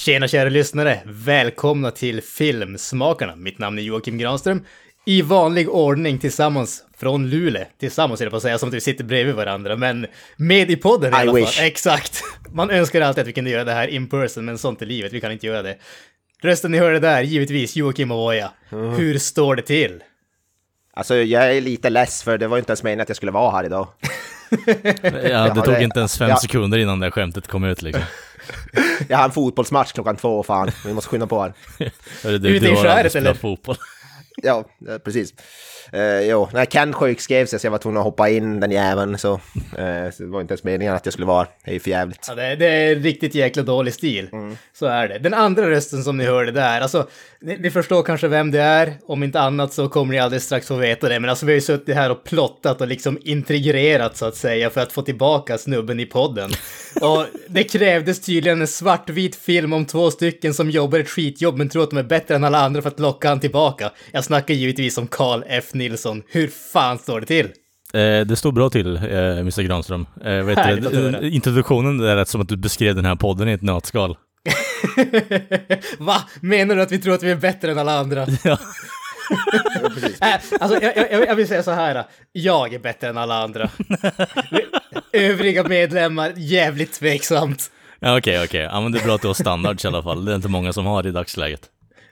[0.00, 1.00] Tjena kära lyssnare!
[1.04, 3.36] Välkomna till Filmsmakarna.
[3.36, 4.64] Mitt namn är Joakim Granström.
[5.06, 7.64] I vanlig ordning tillsammans från Luleå.
[7.78, 10.76] Tillsammans är det på att säga som att vi sitter bredvid varandra, men med i
[10.76, 11.56] podden i I alla wish.
[11.56, 11.66] fall.
[11.66, 12.22] Exakt!
[12.50, 15.12] Man önskar alltid att vi kunde göra det här in person, men sånt är livet.
[15.12, 15.76] Vi kan inte göra det.
[16.42, 18.50] Rösten ni hörde där, givetvis Joakim Avoya.
[18.72, 18.90] Mm.
[18.90, 20.02] Hur står det till?
[20.94, 23.50] Alltså jag är lite less för det var inte ens meningen att jag skulle vara
[23.50, 23.88] här idag.
[25.30, 26.36] Ja, det tog inte ens fem ja.
[26.36, 28.02] sekunder innan det skämtet kom ut liksom.
[29.08, 30.70] Jag har en fotbollsmatch klockan två, fan.
[30.84, 31.52] Vi måste skynda på här.
[32.24, 33.34] Ute i skäret, eller?
[33.34, 33.76] fotboll.
[34.42, 35.34] Ja, eh, precis.
[35.94, 39.18] Uh, jo, när Ken sjukskrev sig så jag var tvungen att hoppa in den jäveln
[39.18, 39.32] så,
[39.78, 41.46] eh, så det var inte ens meningen att jag skulle vara.
[41.64, 42.26] Det är ju för jävligt.
[42.28, 44.28] Ja, det, det är riktigt jäkla dålig stil.
[44.32, 44.56] Mm.
[44.72, 45.18] Så är det.
[45.18, 47.08] Den andra rösten som ni hörde där, alltså,
[47.40, 48.94] ni, ni förstår kanske vem det är.
[49.06, 51.20] Om inte annat så kommer ni alldeles strax få veta det.
[51.20, 54.70] Men alltså vi har ju suttit här och plottat och liksom intrigerat så att säga
[54.70, 56.50] för att få tillbaka snubben i podden.
[57.00, 61.68] Och det krävdes tydligen en svartvit film om två stycken som jobbar ett skitjobb men
[61.68, 63.90] tror att de är bättre än alla andra för att locka han tillbaka.
[64.12, 65.64] Jag snackar givetvis om Carl F.
[65.80, 66.22] Nilsson.
[66.28, 67.46] Hur fan står det till?
[67.92, 70.06] Eh, det står bra till, eh, Mr Granström.
[70.24, 73.48] Eh, vet Härligt du, introduktionen det är rätt som att du beskrev den här podden
[73.48, 74.16] i ett nötskal.
[75.98, 76.16] Va?
[76.40, 78.26] Menar du att vi tror att vi är bättre än alla andra?
[78.44, 78.58] Ja.
[80.20, 82.04] Äh, alltså, jag, jag, jag vill säga så här.
[82.32, 83.70] Jag är bättre än alla andra.
[85.12, 87.70] Övriga medlemmar, jävligt tveksamt.
[88.00, 88.60] Ja, Okej, okej.
[88.60, 90.24] Ja, men det är bra att du har standards i alla fall.
[90.24, 91.60] Det är inte många som har i dagsläget.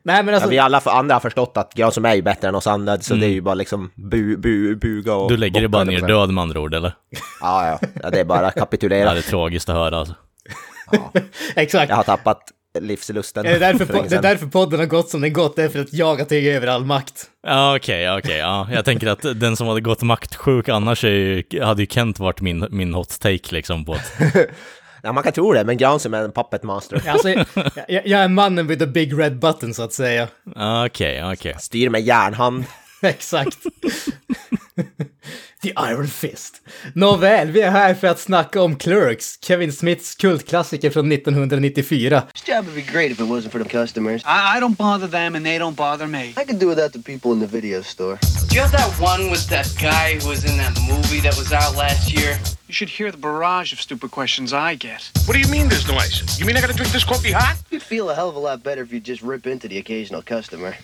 [0.03, 2.23] Nej, men Ja, alltså, vi alla för andra har förstått att jag som är ju
[2.23, 5.31] bättre än oss andra, så det är ju bara liksom bu, bu, buga och...
[5.31, 6.93] Du lägger dig bara ner vad död med andra ord, eller?
[7.41, 8.11] Ja, ja, ja.
[8.11, 9.13] Det är bara att Ja, kapitulera.
[9.13, 10.15] det är tragiskt att höra alltså.
[11.57, 11.89] exakt.
[11.89, 12.43] Jag har tappat
[12.81, 13.45] livslusten.
[13.45, 15.81] Det är, därför, det är därför podden har gått som den gått, det är för
[15.81, 17.25] att jag har tagit över all makt.
[17.47, 18.39] Ja, okej, okej.
[18.39, 18.69] ja.
[18.73, 22.41] Jag tänker att den som hade gått maktsjuk annars är ju, hade ju Kent varit
[22.41, 24.13] min, min hot take liksom på ett...
[25.03, 27.03] Ja, man kan tro det, men Granström är en puppet master.
[27.09, 27.29] Alltså,
[27.89, 30.29] jag, jag är mannen with the big red button, så att säga.
[30.87, 31.57] Okej, okej.
[31.59, 32.65] Styr med järnhand.
[33.03, 33.59] Exakt.
[35.63, 36.63] The Iron Fist.
[36.95, 42.23] Nåväl, vi är här för att snacka om Clerks, Kevin Smiths kultklassiker från 1994.
[42.35, 44.23] This job would be great if it wasn't for the customers.
[44.23, 46.25] I, I don't bother them and they don't bother me.
[46.25, 48.19] I could do without the people in the video store.
[48.49, 51.53] Do you have that one with that guy who was in that movie that was
[51.53, 52.39] out last year?
[52.69, 55.11] You should hear the barrage of stupid questions I get.
[55.25, 56.39] What do you mean there's no ice?
[56.39, 57.57] You mean I gotta drink this coffee hot?
[57.71, 60.21] You'd feel a hell of a lot better if you just rip into the occasional
[60.21, 60.77] customer.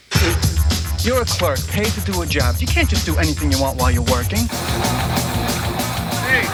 [1.01, 2.57] You're a clerk, paid to do a job.
[2.59, 4.49] You can't just do anything you want while you're working.
[6.25, 6.49] Hey,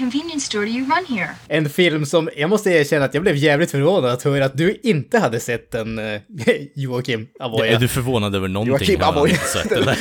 [0.00, 1.28] convenience store do you run here?
[1.48, 4.80] En film som, jag måste erkänna att jag blev jävligt förvånad att höra att du
[4.82, 6.20] inte hade sett den, eh,
[6.74, 7.72] Joakim Avoya.
[7.72, 9.36] Är du förvånad över någonting Joakim Avoya.
[9.36, 9.98] sett, eller?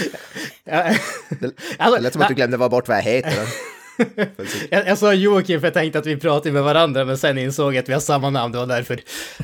[1.91, 3.33] Det lät som att du glömde vad bort vad jag heter.
[4.69, 7.73] jag, jag sa Joakim för jag tänkte att vi pratade med varandra, men sen insåg
[7.75, 8.93] jag att vi har samma namn, det var därför.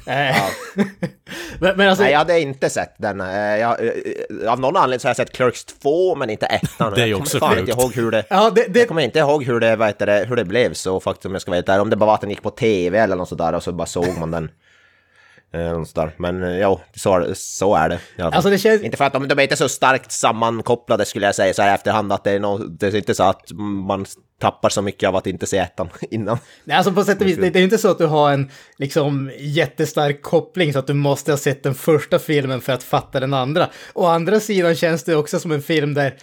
[0.05, 0.35] Eh,
[1.59, 3.21] men, men alltså, Nej, jag hade inte sett den.
[3.21, 3.27] Eh,
[3.57, 6.93] Jag, eh, av någon anledning så har jag sett Clerks 2, men inte ettan.
[6.95, 7.69] Det är ju Jag också inte sjukt.
[7.69, 8.23] ihåg hur det...
[8.29, 10.73] ja, det, det, Jag kommer inte ihåg hur det, vad heter det, hur det blev
[10.73, 11.81] så faktiskt om jag ska vara helt ärlig.
[11.81, 13.85] Om det bara var att den gick på tv eller något sådär och så bara
[13.87, 14.49] såg man den.
[15.55, 16.11] Eh, något sådär.
[16.17, 17.99] Men eh, jo, så, är det- så är det.
[18.23, 21.35] Alltså, det känns- Inte för att de, de är inte så starkt sammankopplade skulle jag
[21.35, 23.51] säga så här efterhand att det är, nå det är inte så att
[23.87, 24.05] man
[24.41, 26.37] tappar så mycket av att inte se ettan innan.
[26.63, 28.51] Nej, alltså på sätt och vis, det, det är inte så att du har en
[28.77, 33.19] liksom jättestark koppling så att du måste ha sett den första filmen för att fatta
[33.19, 33.69] den andra.
[33.93, 36.15] Å andra sidan känns det också som en film där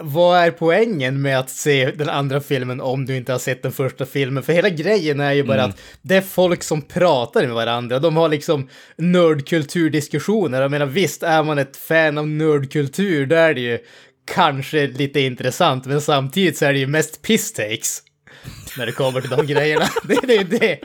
[0.00, 3.72] vad är poängen med att se den andra filmen om du inte har sett den
[3.72, 4.42] första filmen?
[4.42, 7.98] För hela grejen är ju bara att det är folk som pratar med varandra.
[7.98, 10.62] De har liksom nördkulturdiskussioner.
[10.62, 13.78] Jag menar visst, är man ett fan av nördkultur, då är det ju
[14.34, 18.02] kanske lite intressant, men samtidigt så är det ju mest piss takes
[18.78, 19.84] när det kommer till de grejerna.
[20.08, 20.78] Det, det är ju det.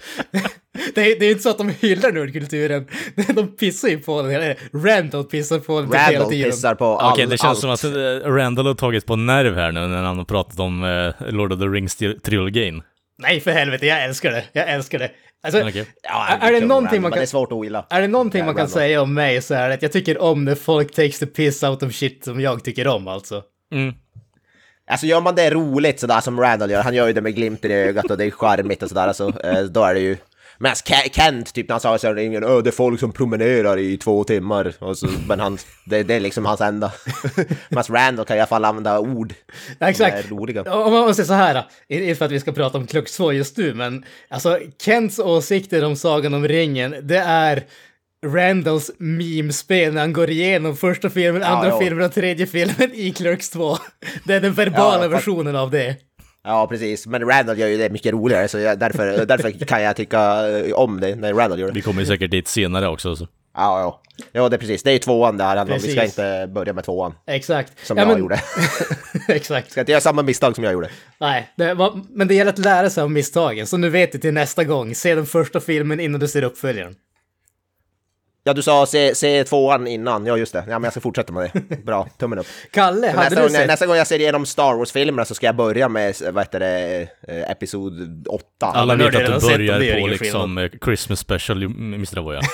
[0.95, 2.87] Det är, det är inte så att de hyllar nördkulturen.
[3.35, 4.31] De pissar ju på den.
[4.31, 6.51] Eller Randall pissar på den hela Randall tiden.
[6.51, 7.79] pissar på all, Okej, det känns allt.
[7.79, 10.83] som att eh, Randall har tagit på nerv här nu när han har pratat om
[10.83, 12.81] eh, Lord of the Rings-trilogin.
[13.17, 14.43] Nej, för helvete, jag älskar det.
[14.53, 15.11] Jag älskar det.
[15.43, 15.85] Alltså, Okej.
[16.03, 17.17] Ja, är, är det någonting man kan...
[17.19, 17.85] Det är svårt att ogilla.
[17.89, 20.21] Är det någonting Ja, man kan säga om mig så är det att jag tycker
[20.21, 23.41] om när folk takes the piss out of shit som jag tycker om alltså.
[23.73, 23.93] Mm.
[24.93, 27.71] Alltså gör man det roligt sådär som Randall gör, han gör ju det med glimten
[27.71, 30.17] i ögat och det är charmigt och sådär, alltså, eh, då är det ju...
[30.57, 30.75] Men
[31.11, 33.97] Kent, typ när han sa så här, ingen, "Åh, det är folk som promenerar i
[33.97, 36.91] två timmar, och så, men han, det, det är liksom hans enda.
[37.69, 39.33] Medan Randall kan i alla fall använda ord
[39.79, 40.31] Ja, exakt.
[40.31, 43.57] Om man säger så här, inte för att vi ska prata om Klux 2 just
[43.57, 47.63] nu, men alltså Kents åsikter om Sagan om ringen, det är
[48.23, 51.79] Randalls meme-spel när han går igenom första filmen, Ja, andra ja.
[51.79, 53.77] filmen och tredje filmen i Clerks 2.
[54.23, 55.95] Det är den verbala Ja, versionen av det.
[56.43, 57.07] Ja, precis.
[57.07, 60.73] Men Randall gör ju det mycket roligare, så jag, därför, därför kan jag tycka eh,
[60.73, 61.73] om det när Randall gör det.
[61.73, 63.15] Vi kommer ju säkert dit senare också.
[63.15, 63.27] Så.
[63.55, 63.99] Ja, ja.
[64.31, 64.83] Ja, det är precis.
[64.83, 65.81] Det är tvåan det här handlar om.
[65.83, 67.13] Vi ska inte börja med tvåan.
[67.27, 67.87] Exakt.
[67.87, 68.39] Som Ja, jag men- gjorde.
[69.27, 69.71] Exakt.
[69.71, 70.89] Ska inte göra samma misstag som jag gjorde.
[71.19, 74.17] Nej, det var, men det gäller att lära sig av misstagen, så nu vet du
[74.17, 74.95] till nästa gång.
[74.95, 76.95] Se den första filmen innan du ser uppföljaren.
[78.45, 80.25] Ja, du sa se, se tvåan innan.
[80.25, 80.63] Ja, just det.
[80.67, 81.75] Ja, men jag ska fortsätta med det.
[81.85, 82.47] Bra, tummen upp.
[82.71, 83.67] Kalle, Så hade nästa, du gång, sett...
[83.67, 87.07] nästa gång jag ser igenom Star Wars-filmerna så ska jag börja med, vad heter det,
[87.27, 88.45] eh, Episod 8.
[88.65, 92.17] Alla vet att du börjar på liksom eh, Christmas special, Mr.
[92.19, 92.41] Avoya.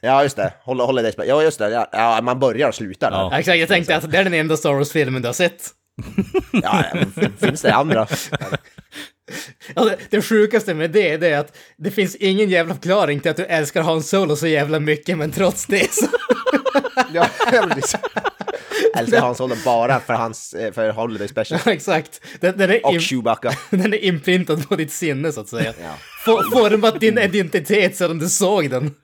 [0.00, 0.52] Ja, just det.
[0.62, 1.14] Håll det.
[1.26, 1.86] Ja, just det.
[1.92, 3.10] Ja, man börjar och slutar.
[3.10, 3.16] där.
[3.16, 3.28] Ja.
[3.32, 5.68] Ja, Exakt, jag tänkte att det är den enda Star Wars-filmen du har sett.
[6.52, 8.06] Ja, ja, finns det andra?
[9.74, 13.36] Alltså, det sjukaste med det, det är att det finns ingen jävla förklaring till att
[13.36, 16.06] du älskar Hans Solo så jävla mycket, men trots det så...
[17.12, 17.96] Ja, precis.
[18.96, 21.60] Älskar Hans Solo bara för hans, eh, för Holiday Special.
[21.64, 22.20] Ja, exakt.
[22.40, 23.52] Den, den, är Och in, Chewbacca.
[23.70, 25.74] den är inprintad på ditt sinne, så att säga.
[25.82, 25.94] Ja.
[26.24, 28.94] For, format din identitet sedan du såg den.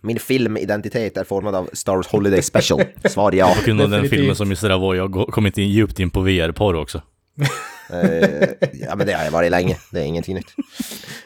[0.00, 2.82] Min filmidentitet är formad av Star Wars Holiday Special.
[3.04, 3.54] Svar ja.
[3.58, 4.70] På grund av den filmen som Mr.
[4.70, 7.02] Avoya har kommit in djupt in på VR-porr också.
[7.90, 9.76] Eh, ja, men det har jag varit länge.
[9.90, 10.54] Det är ingenting nytt.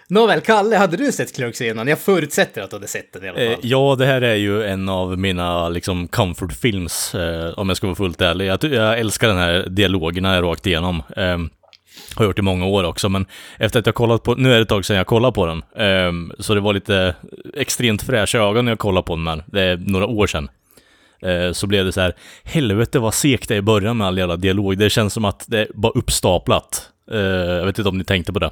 [0.08, 1.88] Nåväl, Kalle, hade du sett Clerks innan?
[1.88, 3.60] Jag förutsätter att du hade sett den i alla Eh, fall.
[3.62, 7.86] ja, det här är ju en av mina liksom comfort films, eh, om jag ska
[7.86, 8.46] vara fullt ärlig.
[8.46, 11.02] Jag, jag älskar den här dialogerna rakt igenom.
[11.16, 11.38] Eh,
[12.14, 13.26] har gjort i många år också, men
[13.58, 15.62] efter att jag kollat på, nu är det ett tag sedan jag kollade på den,
[15.76, 17.14] eh, så det var lite
[17.54, 20.48] extremt fräscha ögon när jag kollade på den här, det är några år sedan.
[21.22, 22.14] Eh, så blev det så här,
[22.44, 24.78] helvete vad segt det är i början med all jävla dialog.
[24.78, 26.90] Det känns som att det är bara uppstaplat.
[27.10, 28.50] Eh, jag vet inte om ni tänkte på det.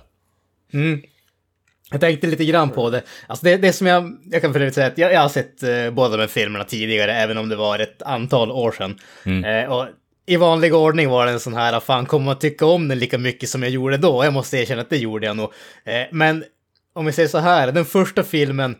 [1.91, 3.03] Jag tänkte lite grann på det.
[3.27, 5.63] Alltså det, det som jag, jag kan för övrigt säga att jag, jag har sett
[5.63, 8.99] eh, båda de här filmerna tidigare, även om det var ett antal år sedan.
[9.45, 9.87] Eh, och
[10.27, 13.19] i vanlig ordning var det en sån här, fan kommer man tycka om den lika
[13.19, 14.25] mycket som jag gjorde då?
[14.25, 15.53] Jag måste erkänna att det gjorde jag nog.
[15.85, 16.45] Eh, men
[16.93, 18.77] om vi säger så här, den första filmen,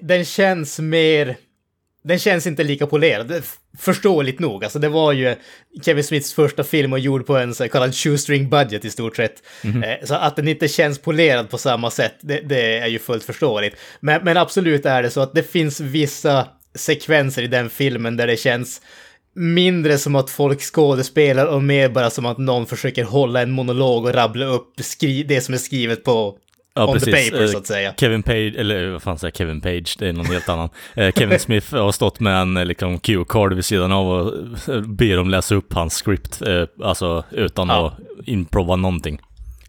[0.00, 1.36] den känns mer...
[2.08, 3.42] Den känns inte lika polerad,
[3.78, 4.64] förståeligt nog.
[4.64, 5.36] Alltså det var ju
[5.82, 9.42] Kevin Smiths första film och gjord på en så kallad shoestring budget i stort sett.
[9.64, 13.24] Eh, Så att den inte känns polerad på samma sätt, det, det är ju fullt
[13.24, 13.76] förståeligt.
[14.00, 18.26] Men, men absolut är det så att det finns vissa sekvenser i den filmen där
[18.26, 18.80] det känns
[19.34, 24.04] mindre som att folk skådespelar och mer bara som att någon försöker hålla en monolog
[24.04, 24.72] och rabbla upp
[25.26, 26.38] det som är skrivet på
[26.78, 27.94] on the paper Eh, så att säga.
[27.96, 30.68] Kevin Page, eller vad fan säger Kevin Page, det är någon helt annan.
[30.94, 34.34] Eh, Kevin Smith har stått med en eh, liksom, cue-card vid sidan av och
[34.74, 37.86] eh, ber dem läsa upp hans script, eh, alltså utan Ja.
[37.86, 39.18] att improva någonting.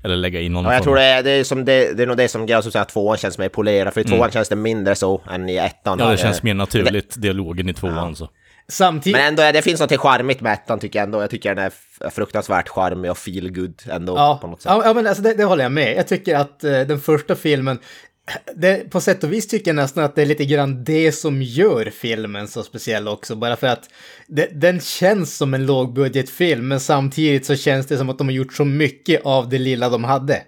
[0.03, 2.03] Eller lägga in någon Ja, jag form tror det är, det är, som det, det
[2.03, 3.93] är nog det som gör att tvåan känns mer polerad.
[3.93, 5.99] För i tvåan känns det mindre så än i ettan.
[5.99, 8.29] Ja, det Eh, känns mer naturligt, dialogen i tvåan så.
[8.69, 9.17] Samtidigt...
[9.17, 11.21] Men ändå, det finns något charmigt med ettan tycker jag ändå.
[11.21, 14.71] Jag tycker den är fruktansvärt charmig och feel good ändå Ja, på något sätt.
[14.85, 15.97] ja, men alltså det, det håller jag med.
[15.97, 17.79] Jag tycker att eh, den första filmen,
[18.55, 21.41] det, på sätt och vis tycker jag nästan att det är lite grann det som
[21.41, 23.35] gör filmen så speciell också.
[23.35, 23.89] Bara för att
[24.27, 28.33] det, den känns som en lågbudgetfilm, men samtidigt så känns det som att de har
[28.33, 30.43] gjort så mycket av det lilla de hade.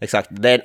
[0.00, 0.28] Exakt.
[0.30, 0.62] Det är,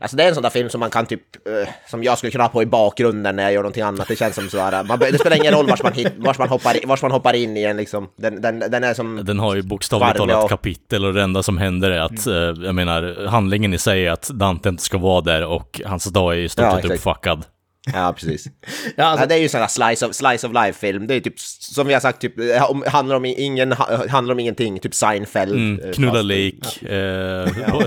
[0.00, 2.30] alltså det är en sån där film som man kan typ, eh, som jag skulle
[2.30, 4.08] kunna ha på i bakgrunden när jag gör någonting annat.
[4.08, 6.86] Det känns som sådär, man, det spelar ingen roll vars man, hit, vars man, hoppar,
[6.86, 8.08] vars man hoppar in i den liksom.
[8.16, 9.20] Den, den, den är som...
[9.24, 10.26] Den har ju bokstavligt ja.
[10.26, 12.58] talat kapitel och det enda som händer är att, Mm.
[12.60, 16.04] eh, jag menar, handlingen i sig är att Dante inte ska vara där och hans
[16.04, 17.06] dag är i stort Ja, sett exakt.
[17.06, 17.44] uppfuckad.
[17.92, 18.46] Ja, precis.
[18.96, 21.06] Ja, alltså, Ja, det är ju sån här slice of, slice of life-film.
[21.06, 24.32] Det är typ, som vi har sagt, typ, eh, om, handlar, om ingen, ha- handlar
[24.34, 24.78] om ingenting.
[24.78, 25.52] Typ Seinfeld.
[25.52, 27.82] Mm, eh, knulla lik, eh, Ja.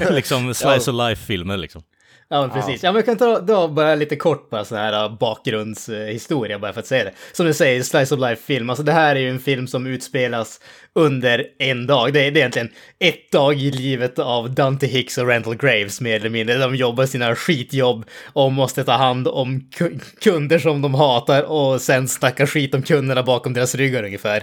[0.10, 1.82] liksom slice of life-filmer liksom.
[2.30, 2.82] Ja, men precis.
[2.82, 6.72] Ja, men jag kan ta då bara lite kort bara sån här uh, bakgrundshistoria bara
[6.72, 7.12] för att säga det.
[7.32, 8.70] Som du säger, Slice of Life-film.
[8.70, 10.60] Alltså det här är ju en film som utspelas
[10.92, 12.12] under en dag.
[12.12, 12.68] Det är, det är egentligen
[12.98, 16.58] ett dag i livet av Dante Hicks och Randall Graves mer eller mindre.
[16.58, 21.80] De jobbar sina skitjobb och måste ta hand om ku- kunder som de hatar och
[21.80, 24.42] sen snacka skit om kunderna bakom deras ryggar ungefär.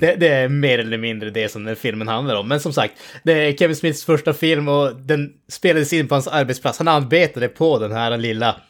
[0.00, 2.48] Det, det är mer eller mindre det som den filmen handlar om.
[2.48, 6.28] Men som sagt, det är Kevin Smiths första film och den spelades in på hans
[6.28, 6.78] arbetsplats.
[6.78, 8.60] Han arbetade på den här lilla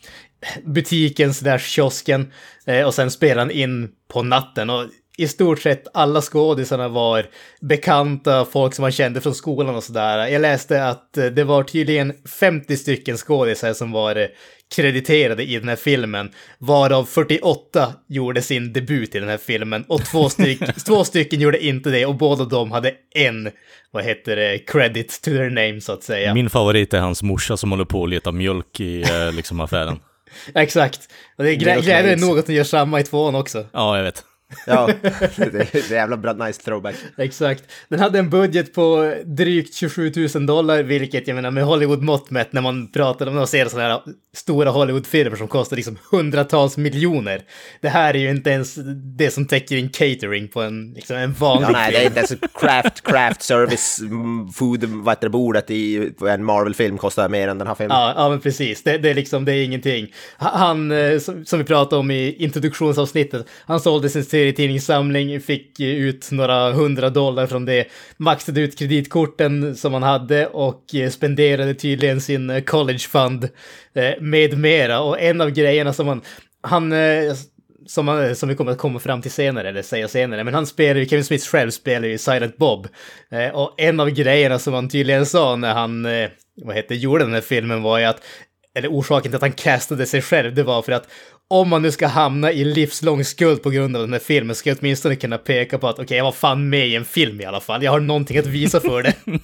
[0.65, 2.33] butiken slash kiosken
[2.67, 4.71] eh, och sen spelade han in på natten.
[4.71, 4.85] Och
[5.17, 7.27] i stort sett alla skådisarna var
[7.61, 10.27] bekanta, folk som man kände från skolan och sådär.
[10.27, 14.27] Jag läste att eh, det var tydligen 50 stycken skådisar som var eh,
[14.75, 20.05] krediterade i den här filmen, varav 48 gjorde sin debut i den här filmen och
[20.05, 23.51] två, styck, två stycken gjorde inte det och båda de hade en,
[23.91, 26.35] vad heter det, credit to their name så att säga.
[26.35, 29.99] Min favorit är hans morsa som håller på att leta mjölk i eh, liksom affären.
[30.55, 31.01] Exakt.
[31.39, 33.67] Och det är glädjande nog att de gör samma i tvåan också.
[33.73, 34.25] Ja, jag vet.
[34.67, 34.87] Ja,
[35.37, 36.95] det är jävla bra nice throwback.
[37.19, 37.65] Exakt.
[37.89, 42.53] Den hade en budget på drygt 27 000 dollar, vilket jag menar med Hollywood-mått mätt
[42.53, 44.01] när man pratar om och ser sådana här
[44.37, 47.43] stora Hollywood-filmer som kostar liksom hundratals miljoner.
[47.81, 48.75] Det här är ju inte ens
[49.19, 52.19] det som täcker in catering på en, liksom en vanlig Ja, nej, det är inte
[52.19, 57.49] ens craft, craft service mm, food, vad heter det, bordet i en Marvel-film kostar mer
[57.49, 57.97] än den här filmen.
[57.97, 58.83] Ja, ja, men precis.
[58.83, 60.13] Det, det är liksom, det är ingenting.
[60.39, 65.81] Ha- Han, eh, som, som vi pratade om i introduktionsavsnittet, han sålde sin serietidningssamling, fick
[65.81, 67.85] ut några hundra dollar från det,
[68.17, 73.49] maxade ut kreditkorten som han hade och eh, spenderade tydligen sin eh, college fund
[73.95, 75.01] eh, med mera.
[75.01, 76.21] Och en av grejerna som han,
[76.61, 76.95] han
[77.87, 80.67] som, han, som vi kommer att komma fram till senare, eller säga senare, men han
[80.67, 82.87] spelar ju, Kevin Smith själv spelar ju Silent Bob.
[83.53, 86.03] Och en av grejerna som han tydligen sa när han,
[86.63, 88.23] vad heter, gjorde den här filmen var ju att,
[88.75, 91.09] eller orsaken till att han castade sig själv, det var för att
[91.49, 94.71] om man nu ska hamna i livslång skuld på grund av den här filmen ska
[94.71, 97.45] jag åtminstone kunna peka på att okej, jag var fan med i en film i
[97.45, 97.83] alla fall.
[97.83, 99.15] Jag har någonting att visa för det.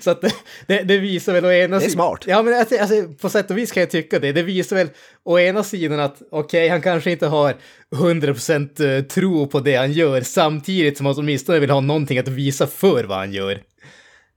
[0.00, 0.20] Så att
[0.66, 2.24] det, det, visar väl å ena Det är sidan- smart.
[2.26, 4.32] Ja, men alltså, alltså, på sätt och vis kan jag tycka det.
[4.32, 4.88] Det visar väl
[5.24, 7.54] å ena sidan att okej, han kanske inte har
[7.96, 12.66] 100% tro på det han gör, samtidigt som han åtminstone vill ha någonting att visa
[12.66, 13.52] för vad han gör.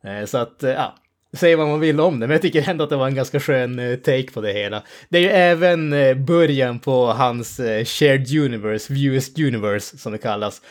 [0.04, 0.96] Eh, Så att, eh, ja,
[1.34, 3.40] säg vad man vill om det, men jag tycker ändå att det var en ganska
[3.40, 4.84] skön eh, take på det hela.
[5.10, 10.18] Det är ju även eh, början på hans eh, shared universe, Views universe som det
[10.18, 10.62] kallas,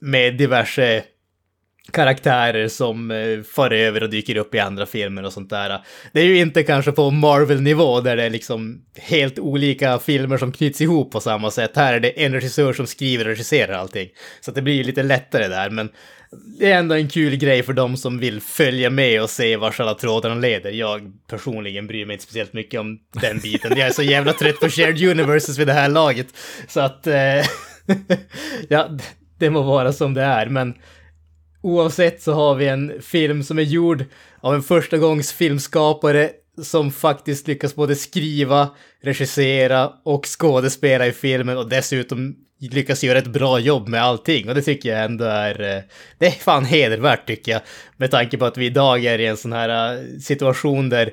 [0.00, 1.02] med diverse
[1.92, 3.12] karaktärer som
[3.54, 5.80] far över och dyker upp i andra filmer och sånt där.
[6.12, 10.52] Det är ju inte kanske på Marvel-nivå där det är liksom helt olika filmer som
[10.52, 11.76] knyts ihop på samma sätt.
[11.76, 14.08] Här är det en regissör som skriver och regisserar allting.
[14.40, 15.88] Så det blir ju lite lättare där, men
[16.32, 19.80] det är ändå en kul grej för de som vill följa med och se vart
[19.80, 20.70] alla trådarna leder.
[20.70, 23.78] Jag personligen bryr mig inte speciellt mycket om den biten.
[23.78, 26.26] Jag är så jävla trött på shared universes vid det här laget.
[26.68, 27.14] Så att, eh,
[28.68, 28.88] ja,
[29.38, 30.74] det må vara som det är, men
[31.62, 34.04] oavsett så har vi en film som är gjord
[34.40, 36.30] av en första gångs filmskapare
[36.62, 38.70] som faktiskt lyckas både skriva,
[39.02, 44.48] regissera och skådespela i filmen och dessutom lyckas göra ett bra jobb med allting.
[44.48, 45.82] Och det tycker jag ändå är, eh,
[46.18, 47.60] det är fan hedervärt tycker jag.
[47.96, 51.10] Med tanke på att vi idag är i en sån här eh, situation där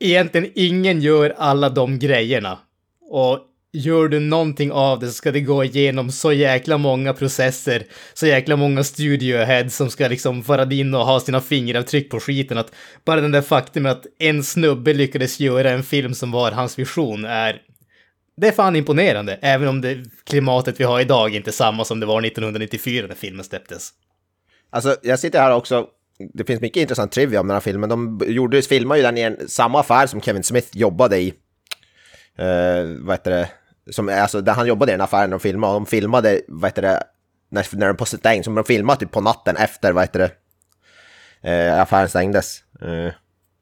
[0.00, 2.58] egentligen ingen gör alla de grejerna.
[3.00, 3.38] Och
[3.72, 8.26] gör du någonting av det så ska det gå igenom så jäkla många processer, så
[8.26, 12.58] jäkla många studioheads som ska liksom vara in och ha sina fingeravtryck på skiten.
[12.58, 12.72] Att
[13.04, 17.24] bara den där faktum att en snubbe lyckades göra en film som var hans vision
[17.24, 17.62] är
[18.36, 22.00] det är fan imponerande, även om det klimatet vi har idag inte är samma som
[22.00, 23.90] det var 1994 när filmen släpptes.
[24.70, 25.86] Alltså, jag sitter här också.
[26.34, 27.88] Det finns mycket intressant trivia om den här filmen.
[27.88, 31.34] De gjorde, filmade ju den i en, samma affär som Kevin Smith jobbade i.
[32.40, 33.48] Uh, vad heter det?
[33.90, 35.74] Som, alltså, där han jobbade i den affären de filmade.
[35.74, 37.02] Och de filmade, vad heter det,
[37.50, 41.72] när, när de på stäng, som de filmade typ på natten efter, vad heter det,
[41.72, 42.62] uh, affären stängdes.
[42.82, 43.10] Uh,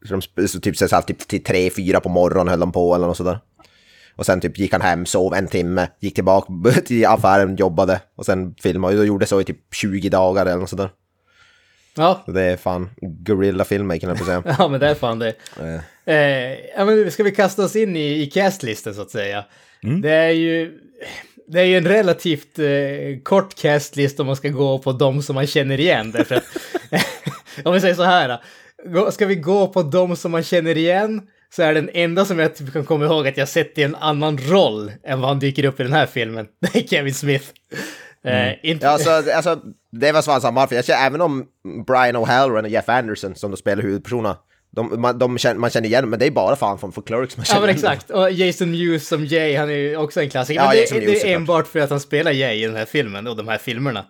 [0.09, 2.95] så de så typ, så här, typ till tre, fyra på morgonen höll de på
[2.95, 3.39] eller något sådär.
[4.17, 6.53] Och sen typ gick han hem, sov en timme, gick tillbaka
[6.87, 8.99] till affären, jobbade och sen filmade.
[8.99, 10.91] Och gjorde så i typ 20 dagar eller något sådär.
[11.97, 14.43] Ja, Så det är fan gorilla filmmaking, jag på säga.
[14.59, 15.35] ja men det är fan det.
[15.61, 19.45] Eh, Eh, ja, men ska vi kasta oss in i, i castlisten så att säga?
[20.03, 20.79] Det är ju...
[21.53, 22.67] Det är ju en relativt eh,
[23.23, 26.11] kort castlist om man ska gå på de som man känner igen.
[26.11, 26.45] Därför att,
[27.65, 28.39] om vi säger så här,
[28.87, 31.23] gå- ska vi gå på de som man känner igen
[31.55, 33.95] så är den enda som jag typ kan komma ihåg att jag sett i en
[33.95, 36.47] annan roll än vad han dyker upp i den här filmen.
[36.73, 37.45] Det är Kevin Smith.
[38.25, 39.59] Eh, inte, Ja, alltså, alltså,
[39.93, 40.77] det var svan samma varför.
[40.77, 41.47] Jag känner, även om
[41.87, 44.37] Brian O'Halloran och Jeff Anderson som då spelar huvudpersonerna,
[44.73, 47.37] De, man, de känner, man känner igen men det är bara fan från, från Clerks
[47.37, 47.93] man Ja känner men igen dem.
[47.93, 50.61] exakt, och Jason Mewes som Jay, han är ju också en klassiker.
[50.61, 53.27] Ja, men det, det är enbart för att han spelar Jay i den här filmen
[53.27, 54.05] och de här filmerna.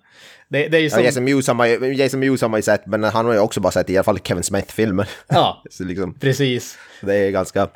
[0.49, 1.05] Det, det är ju Ja, som...
[1.05, 3.61] Jason Mewes har man Jason Mewes har man ju sett, men han har ju också
[3.61, 5.09] bara sett i alla fall Kevin Smith-filmer.
[5.29, 6.79] Ja, liksom, precis.
[7.03, 7.69] det är ganska...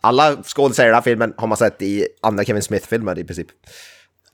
[0.00, 3.46] Alla skådespelare i den här filmen har man sett i andra Kevin Smith-filmer i princip.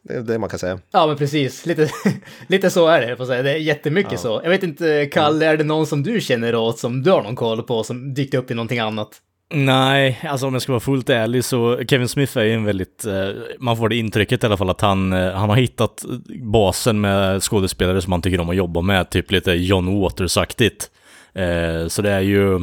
[0.02, 0.78] Det är det man kan säga.
[0.92, 1.90] Ja men precis, lite,
[2.46, 3.42] lite så är det, får säga.
[3.42, 4.40] Det är jättemycket så.
[4.42, 7.36] Jag vet inte, Kalle, är det någon som du känner åt som du har någon
[7.36, 9.20] koll på som dykt upp i någonting annat?
[9.54, 13.04] Nej, alltså om jag ska vara fullt ärlig så Kevin Smith är ju en väldigt,
[13.04, 13.28] eh,
[13.58, 16.04] man får det intrycket i alla fall att han, eh, han har hittat
[16.42, 20.90] basen med skådespelare som han tycker om att jobba med, typ lite John Waters-aktigt.
[21.34, 22.60] Eh, så det är ju,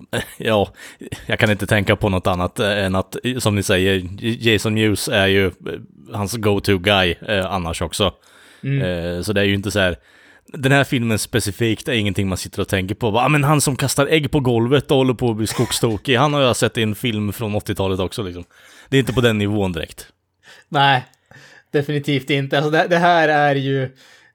[0.38, 0.72] ja,
[1.26, 5.08] jag kan inte tänka på något annat eh, än att, som ni säger, Jason Mewes
[5.08, 5.52] är ju eh,
[6.12, 8.14] hans go-to guy eh, annars också.
[8.62, 9.96] Eh, så det är ju inte så här,
[10.46, 13.18] den här filmen specifikt är ingenting man sitter och tänker på.
[13.18, 16.34] Ah, men han som kastar ägg på golvet och håller på att bli skogstokig, han
[16.34, 18.44] har jag sett i en film från 80-talet också liksom.
[18.88, 20.06] Det är inte på den nivån direkt.
[20.68, 21.04] Nej,
[21.70, 22.56] definitivt inte.
[22.56, 23.90] Alltså det, det här är ju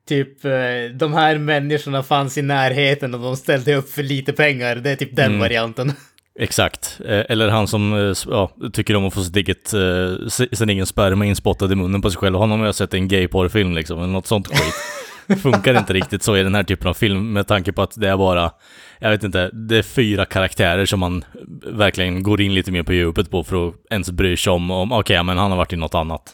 [0.07, 0.51] typ, eh,
[0.93, 4.75] de här människorna fanns i närheten och de ställde upp för lite pengar.
[4.75, 5.39] Det är typ den Mm.
[5.39, 5.93] varianten.
[6.39, 6.99] Exakt.
[7.05, 9.67] Eh, Eller han som eh, ja, tycker om att få sitt eget,
[10.29, 12.35] si- sin egen sperma inspottad i munnen på sig själv.
[12.35, 14.73] Honom har jag sett i en gayporrfilm liksom, eller något sånt skit.
[15.41, 18.09] Funkar inte riktigt så i den här typen av film med tanke på att det
[18.09, 18.51] är bara,
[18.99, 21.23] jag vet inte, det är fyra karaktärer som man
[21.65, 24.91] verkligen går in lite mer på djupet på för att ens bry sig om, om
[24.91, 26.33] okej, men han har varit i något annat.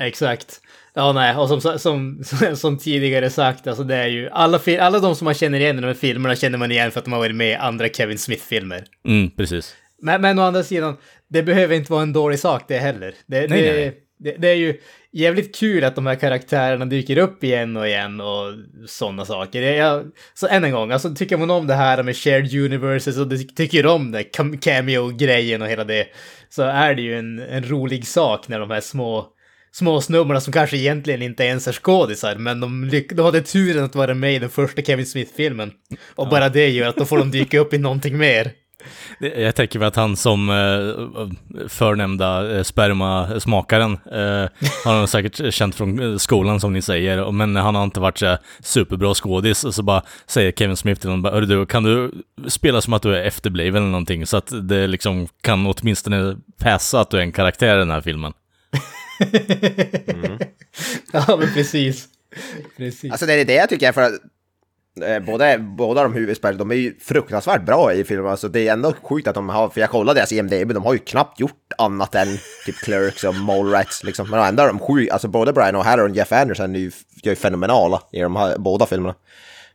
[0.00, 0.60] Exakt.
[0.94, 2.22] Ja, nej, och som, som,
[2.56, 5.80] som tidigare sagt, alltså det är ju alla, alla de som man känner igen i
[5.80, 8.18] de här filmerna känner man igen för att de har varit med i andra Kevin
[8.18, 8.84] Smith-filmer.
[9.08, 9.74] Mm, precis.
[10.02, 10.96] Men, men å andra sidan,
[11.30, 13.14] det behöver inte vara en dålig sak det heller.
[13.26, 14.00] Det, Nej, det, nej.
[14.18, 14.80] Det, det är ju
[15.12, 18.52] jävligt kul att de här karaktärerna dyker upp igen och igen och
[18.88, 19.62] sådana saker.
[19.62, 23.28] Jag, så än en gång, alltså tycker man om det här med shared universes och
[23.28, 26.06] det- tycker om det, cam- cameo-grejen och hela det,
[26.48, 29.26] så är det ju en, en rolig sak när de här små
[29.74, 33.94] små snubbarna som kanske egentligen inte ens är skådisar, men de, de hade turen att
[33.94, 35.72] vara med i den första Kevin Smith-filmen.
[36.14, 38.50] Och bara det gör att då får de dyka upp i någonting mer.
[39.36, 44.48] Jag tänker mig att han som eh, förnämnda eh, spermasmakaren eh,
[44.84, 48.18] har han säkert känt från eh, skolan som ni säger, men han har inte varit
[48.18, 49.64] så superbra skådis.
[49.64, 52.12] Och så bara säger Kevin Smith till honom, bara, "Hörru du, kan du
[52.48, 54.26] spela som att du är efterbliven eller någonting?
[54.26, 58.00] Så att det liksom kan åtminstone passa att du är en karaktär i den här
[58.00, 58.32] filmen.
[61.12, 62.08] Ja, men precis.
[62.76, 63.10] Precis.
[63.10, 64.12] Alltså det är det jag tycker är för att
[65.02, 68.26] eh, både, båda de huvudspelarna, de är ju fruktansvärt bra i filmen.
[68.30, 70.92] Alltså det är ändå sjukt att de har, för jag kollade deras IMDB, de har
[70.92, 72.28] ju knappt gjort annat än
[72.66, 74.30] typ Clerks och Mallrats liksom.
[74.30, 77.28] Men ändå är de sjukt, alltså både Brian O'Hara och Jeff Anderson är ju, är
[77.28, 79.14] ju fenomenala i de här båda filmerna.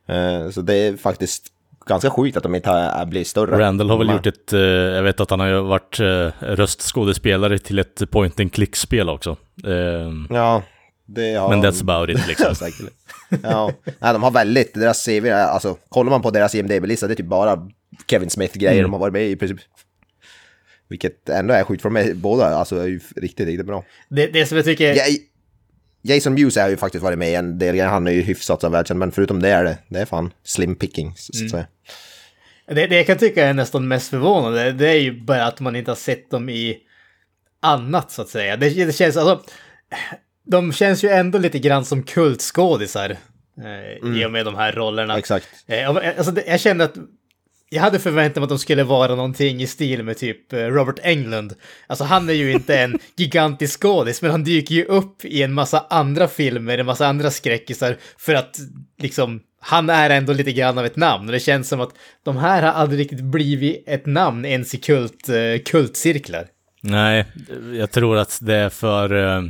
[0.07, 1.47] Eh, så det är faktiskt
[1.85, 3.59] ganska sjukt att de inte har, blivit större.
[3.59, 7.79] Randall har väl gjort ett, eh, jag vet att han har varit eh, röstskådespelare till
[7.79, 9.37] ett point and click-spel också.
[9.65, 10.63] Eh, Ja,
[11.05, 12.45] det har men that's about it liksom.
[12.49, 12.93] Ja, säkert.
[13.43, 17.15] Ja, nej, de har väldigt, deras CV, alltså kollar man på deras IMDB-lista, det är
[17.15, 17.67] typ bara
[18.07, 18.83] Kevin Smith-grejer Mm.
[18.83, 19.59] de har varit med i i princip.
[20.89, 23.83] Vilket ändå är sjukt, för de är båda alltså, är ju riktigt, riktigt bra.
[24.09, 24.93] Det, det som jag tycker...
[24.95, 25.03] Ja,
[26.01, 28.69] Jason Mewes har ju faktiskt varit med i en del han är ju hyfsat så
[28.69, 31.45] välkänd, men förutom det är det, det är fan slim picking, så Mm.
[31.45, 31.67] att säga.
[32.67, 35.75] Det, det jag kan tycka är nästan mest förvånande, det är ju bara att man
[35.75, 36.77] inte har sett dem i
[37.61, 38.57] annat så att säga.
[38.57, 39.43] Det, det känns, alltså,
[40.45, 43.09] de känns ju ändå lite grann som kultskådisar
[43.63, 45.17] eh, i och med de här rollerna.
[45.17, 45.47] Exakt.
[45.67, 46.95] Eh, alltså, det, jag kände att
[47.69, 50.99] jag hade förväntat mig att de skulle vara någonting i stil med typ eh, Robert
[51.03, 51.53] Englund.
[51.87, 55.53] Alltså han är ju inte en gigantisk skådis, men han dyker ju upp i en
[55.53, 58.57] massa andra filmer, en massa andra skräckisar, för att
[59.01, 61.25] liksom, han är ändå lite grann av ett namn.
[61.25, 64.77] Och det känns som att de här har aldrig riktigt blivit ett namn ens i
[64.77, 66.47] kult, eh, kultcirklar.
[66.81, 67.25] Nej,
[67.73, 69.13] jag tror att det är för...
[69.13, 69.43] Eh,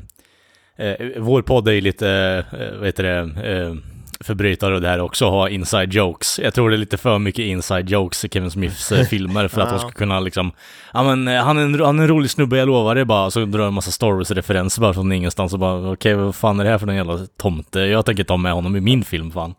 [0.88, 2.10] eh, vår podd är ju lite,
[2.51, 3.75] eh, vad heter det, eh,
[4.23, 6.39] förbrytare och det här också, ha inside jokes.
[6.39, 9.62] Jag tror det är lite för mycket inside jokes i Kevin Smiths eh, filmer för
[9.62, 10.51] att de ska kunna liksom...
[10.93, 13.32] Ja men eh, han är, en, han är en rolig snubbe, jag lovar det bara.
[13.32, 16.63] Så drar en massa Star Wars-referenser bara från ingenstans och bara okej, vad fan är
[16.63, 17.79] det här för någon jävla tomte?
[17.79, 19.55] Jag tänker ta med honom i min film fan.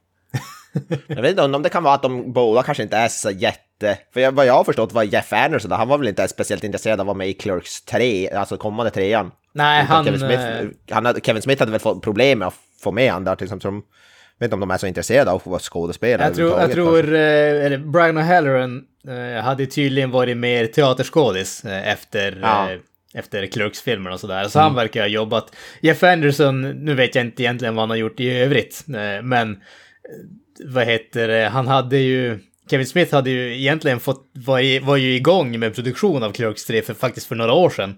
[1.06, 3.98] Jag vet inte om det kan vara att de båda kanske inte är så jätte...
[4.12, 7.00] För jag, vad jag har förstått var Jeff Anderson, han var väl inte speciellt intresserad
[7.00, 9.30] av att vara med i Clerks 3, alltså kommande trean.
[9.52, 10.04] Nej, Utan han...
[10.04, 13.12] Kevin Smith, eh, han hade, Kevin Smith hade väl fått problem med att få med
[13.12, 13.62] han där till exempel.
[13.62, 13.82] Som,
[14.40, 17.14] vet inte om de är så intresserade av att vara skådespelare Jag tror, jag tror
[17.14, 22.68] eh, eller Brian O'Halloran eh, hade tydligen varit mer teaterskådis eh, efter, Ja.
[23.14, 24.44] efter Clerks-filmerna och sådär.
[24.48, 25.56] Så han verkar ha jobbat.
[25.80, 28.84] Jeff Anderson, nu vet jag inte egentligen vad han har gjort i övrigt,
[29.22, 29.60] men
[30.64, 32.38] vad heter det, han hade ju
[32.70, 36.66] Kevin Smith hade ju egentligen fått, var, i, var ju igång med produktion av Clerks
[36.66, 37.94] 3 för, faktiskt för några år sedan.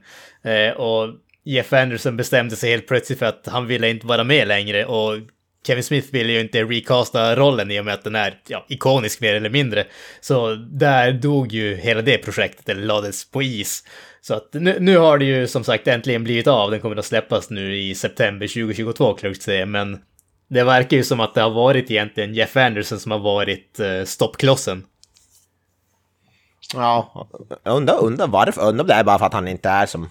[0.77, 1.09] Och
[1.45, 5.19] Jeff Anderson bestämde sig helt plötsligt för att han ville inte vara med längre och
[5.67, 9.21] Kevin Smith ville ju inte recasta rollen i och med att den är ja, ikonisk
[9.21, 9.87] mer eller mindre.
[10.21, 13.85] Så där dog ju hela det projektet, eller lades på is.
[14.21, 17.05] Så att nu, nu har det ju som sagt äntligen blivit av, den kommer att
[17.05, 19.99] släppas nu i september 2022, Clerks 3, men
[20.49, 24.05] det verkar ju som att det har varit egentligen Jeff Anderson som har varit eh,
[24.05, 24.85] stoppklossen.
[26.75, 27.29] Ja,
[27.65, 30.09] jag undrar, undrar varför, undrar om det är bara för att han inte är som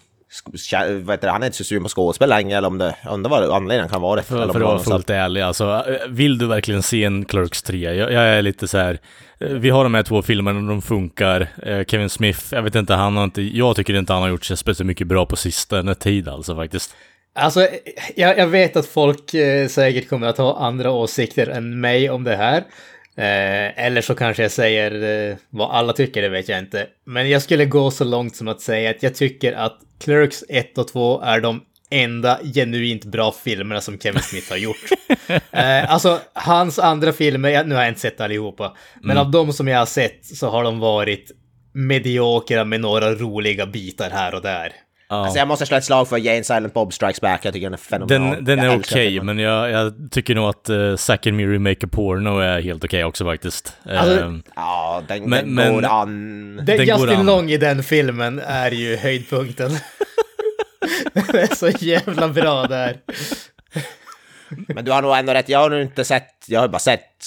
[1.06, 3.52] vet du, han är inte så sugen på skådespel längre eller om det, undrar vad
[3.52, 4.22] anledningen kan vara.
[4.22, 7.78] För, för att vara fullt ärlig, alltså vill du verkligen se en Clerks 3?
[7.78, 9.00] Jag, jag är lite så här,
[9.40, 11.48] vi har de här två filmerna, de funkar.
[11.64, 14.46] Eh, Kevin Smith, jag vet inte, han har inte, jag tycker inte han har gjort
[14.46, 16.96] sig speciellt mycket bra på sistone tid alltså faktiskt.
[17.34, 17.68] Alltså,
[18.16, 22.24] jag, jag vet att folk eh, säkert kommer att ha andra åsikter än mig om
[22.24, 22.64] det här.
[23.16, 26.88] Eh, eller så kanske jag säger eh, vad alla tycker, det vet jag inte.
[27.06, 30.78] Men jag skulle gå så långt som att säga att jag tycker att Clerks 1
[30.78, 34.86] och 2 är de enda genuint bra filmerna som Kevin Smith har gjort.
[35.52, 39.26] eh, alltså, hans andra filmer, nu har jag inte sett allihopa, men mm.
[39.26, 41.32] av de som jag har sett så har de varit
[41.74, 44.74] mediokra med några roliga bitar här och där.
[45.12, 45.18] Ja.
[45.18, 47.74] Alltså jag måste slå ett slag för Jane Silent Bob Strikes Back, jag tycker den
[47.74, 48.36] är fenomenal.
[48.36, 51.60] Den, den är okej, okay, men jag, jag, tycker nog att uh, Zack and Miri
[51.60, 53.74] Make a Porno är helt okej okay också faktiskt.
[53.86, 56.56] Alltså, uh, ja, den, men, den går an.
[56.56, 57.26] Den, den Justin an.
[57.26, 59.72] Long i den filmen är ju höjdpunkten.
[61.14, 62.98] den är så jävla bra där.
[64.68, 67.26] men du har nog ändå rätt, jag har nog inte sett, jag har bara sett,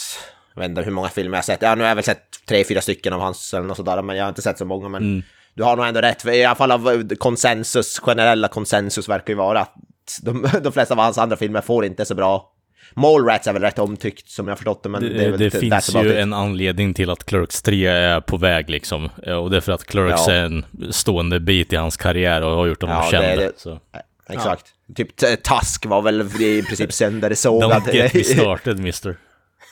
[0.55, 2.64] jag vet inte hur många filmer jag har sett, jag har nog även sett tre,
[2.64, 4.88] fyra stycken av hans eller något sådär, men jag har inte sett så många.
[4.88, 5.23] Men mm
[5.55, 9.61] du har nog ändå rätt, i alla fall av konsensus, generella konsensus verkar ju vara
[9.61, 9.75] att
[10.23, 12.51] de, de flesta av hans andra filmer får inte så bra
[12.95, 16.19] Mallrats är väl rätt omtyckt som jag förstått det, men det, det, det finns ju
[16.19, 19.11] en anledning till att Clerks 3 är på väg liksom.
[19.27, 20.33] Och det är för att Clerks ja.
[20.33, 23.37] är en stående bit i hans karriär och har gjort honom ja, kända.
[23.37, 23.81] Det, så.
[24.29, 24.75] Exakt.
[24.87, 24.95] Ja.
[24.95, 27.83] Typ Tusk var väl i princip söndersågad.
[27.83, 29.17] Don't get me started, mister.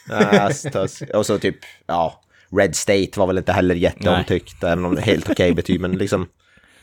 [0.09, 0.51] ja,
[1.15, 2.22] och så typ, ja,
[2.57, 6.27] Red State var väl inte heller jätteomtyckt, även om helt okej okay betyg, men liksom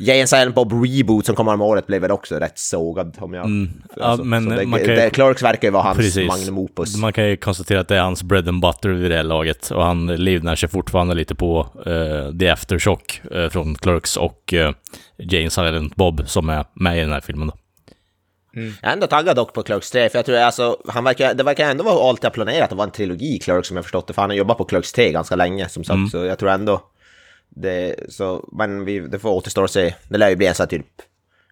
[0.02, 3.34] Jay and Silent Bob Reboot som kommer om året blev väl också rätt sågad om
[3.34, 3.46] jag...
[3.46, 3.70] Mm.
[4.02, 6.28] Alltså, ja, men det, man kan det, Clerks verkar ju vara hans precis.
[6.28, 6.98] magnum opus.
[6.98, 9.72] Man kan ju konstatera att det är hans bread and butter vid det här laget
[9.72, 14.72] och han livnär sig fortfarande lite på uh, The Aftershock uh, från Clerks och uh,
[15.18, 17.54] Jay and Silent Bob som är med i den här filmen då.
[18.56, 18.74] Mm.
[18.82, 21.44] Jag är ändå taggad dock på Clerks 3, för jag tror alltså, han verkar, det
[21.44, 24.14] verkar ändå vara allt jag planerat att vara en trilogi Clerks som jag förstått det,
[24.14, 26.10] för han har jobbat på Clerks 3 ganska länge som sagt, mm.
[26.10, 26.82] så jag tror ändå
[27.50, 29.96] det, så, men vi, det får återstå att se.
[30.10, 30.86] Det lär ju bli en sån här typ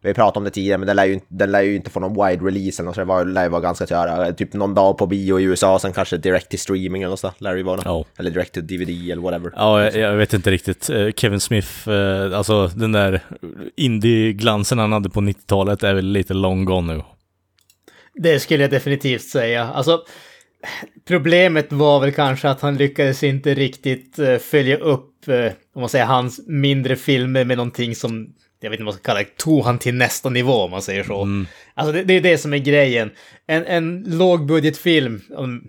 [0.02, 2.28] vi pratat om det tidigare, men den lär ju, den lär ju inte få någon
[2.28, 4.34] wide release eller något, så det var, lär ju vara ganska göra.
[4.34, 7.52] Typ någon dag på bio i USA, sen kanske direct to streaming eller så, lär
[7.52, 8.00] det ju vara.
[8.00, 8.06] Oh.
[8.20, 9.52] Eller direct to DVD eller whatever.
[9.56, 10.90] Ja, jag, jag, vet inte riktigt.
[10.90, 13.22] Eh, Kevin Smith, eh, alltså den där
[13.76, 17.02] indie-glansen han hade på 90-talet är väl lite long gone nu.
[18.14, 19.64] Det skulle jag definitivt säga.
[19.64, 20.02] Alltså,
[21.08, 25.14] problemet var väl kanske att han lyckades inte riktigt uh, följa upp,
[25.76, 29.04] om man säger hans mindre filmer med någonting som jag vet inte vad man ska
[29.04, 31.22] kalla det, tog han till nästa nivå om man säger så.
[31.22, 31.48] Mm.
[31.74, 33.12] Alltså det, det, är det som är grejen.
[33.48, 35.22] En, en lågbudgetfilm,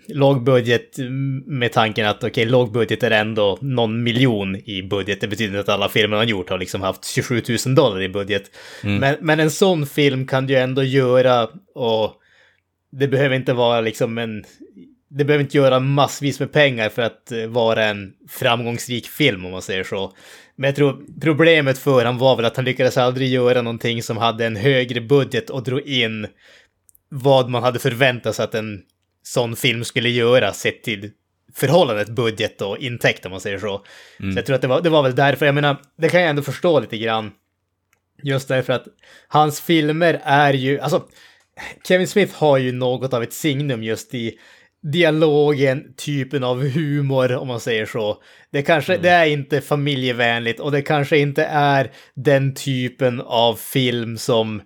[0.09, 0.97] lågbudget
[1.47, 5.21] med tanken att okej, okay, lågbudget är ändå någon miljon i budget.
[5.21, 8.51] Det betyder att alla filmer han gjort har liksom haft 27 000 dollar i budget.
[8.85, 8.97] Mm.
[8.97, 12.15] Men, men en sån film kan du ändå göra och
[12.91, 14.45] det behöver inte vara liksom en...
[15.11, 19.51] Det behöver inte göra massvis med pengar för att eh, vara en framgångsrik film om
[19.51, 20.13] man säger så.
[20.57, 24.17] Men jag tror problemet för honom var väl att han lyckades aldrig göra någonting som
[24.17, 26.27] hade en högre budget och drog in
[27.09, 28.83] vad man hade förväntat sig att en
[29.23, 31.11] sån film skulle göra sett till
[31.55, 33.85] förhållandet budget och intäkt om man säger så.
[34.21, 34.33] Mm.
[34.33, 36.31] Så jag tror att det var, det var väl därför, jag menar, det kan jag
[36.31, 37.31] ändå förstå lite grann.
[38.23, 38.85] Just därför att
[39.29, 41.05] hans filmer är ju, alltså
[41.85, 44.39] Kevin Smith har ju något av ett signum just i
[44.83, 48.23] dialogen, typen av humor om man säger så.
[48.53, 49.03] Det kanske, mm.
[49.03, 54.63] det är inte familjevänligt och det kanske inte är den typen av film som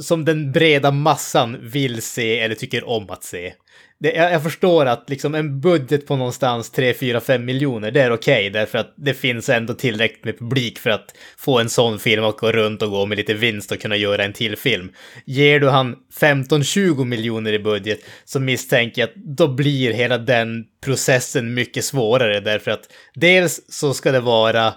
[0.00, 3.52] som den breda massan vill se eller tycker om att se
[4.00, 8.00] det, jag, jag, förstår att liksom en budget på någonstans 3, 4, 5 miljoner, det
[8.00, 11.70] är okej, okay, därför att det finns ändå tillräckligt med publik för att få en
[11.70, 14.56] sån film att gå runt och gå med lite vinst och kunna göra en till
[14.56, 14.92] film.
[15.24, 20.64] Ger du han 15-20 miljoner i budget så misstänker jag att då blir hela den
[20.84, 24.74] processen mycket svårare, därför att dels så ska det vara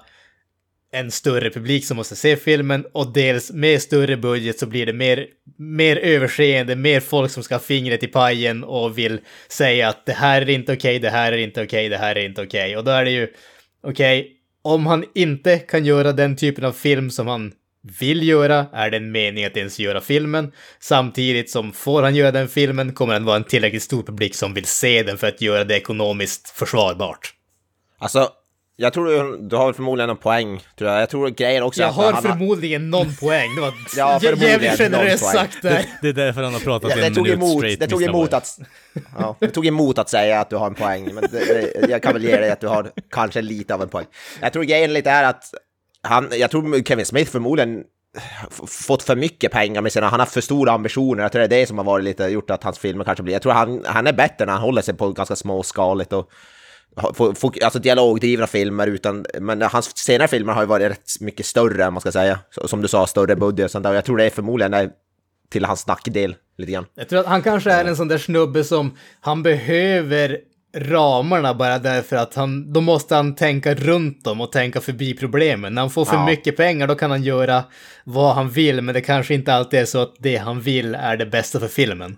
[0.94, 4.94] en större publik som måste se filmen och dels med större budget så blir det
[4.94, 5.28] mer,
[5.58, 10.14] mer överseende, mer folk som ska ha fingret i pajen och vill säga att det
[10.14, 12.78] här är inte okej, det här är inte okej, det här är inte okej.
[12.78, 13.28] Och då är det ju,
[13.84, 17.52] okej, om han inte kan göra den typen av film som han
[18.00, 20.52] vill göra, är det en mening att ens göra filmen.
[20.80, 24.54] Samtidigt som får han göra den filmen kommer den vara en tillräckligt stor publik som
[24.54, 27.34] vill se den för att göra det ekonomiskt försvarbart.
[27.98, 28.30] Alltså,
[28.76, 31.02] jag tror du, du har förmodligen en poäng, tror jag.
[31.02, 33.56] Jag tror grejen också Jag har han förmodligen någon poäng.
[33.56, 35.86] Det var Ja, jävligt generöst någon sagt där.
[36.02, 37.80] Det är därför han har pratat Ja, det, en tog minut emot, straight.
[37.80, 38.60] det, tog emot att,
[39.18, 42.04] ja, det tog emot att säga att du har en poäng, men det, det, jag
[42.04, 44.06] kan väl ge dig att du har kanske lite av en poäng.
[44.42, 45.44] Jag tror grejen lite är att
[46.02, 47.84] han, jag tror Kevin Smith förmodligen
[48.68, 51.60] fått för mycket pengar med sina, han har för stora ambitioner, jag tror det är
[51.60, 54.08] det som har varit lite, gjort att hans filmer kanske blir, jag tror han, han
[54.08, 56.30] är bättre när han håller sig på ganska småskaligt och
[56.96, 62.02] alltså dialogdrivna filmer utan, men hans senare filmer har ju varit rätt mycket större man
[62.02, 62.40] ska säga.
[62.66, 63.90] Som du sa, större budget och sånt där.
[63.90, 64.90] Och jag tror det är förmodligen
[65.50, 66.86] till hans nackdel lite grann.
[66.96, 70.38] Jag tror att han kanske är en sån där snubbe som han behöver
[70.78, 75.74] ramarna bara därför att han, då måste han tänka runt dem och tänka förbi problemen.
[75.76, 76.26] När han får för Ja.
[76.26, 77.64] mycket pengar då kan han göra
[78.04, 81.18] vad han vill, men det kanske inte alltid är så att det han vill är
[81.18, 82.18] det bästa för filmen.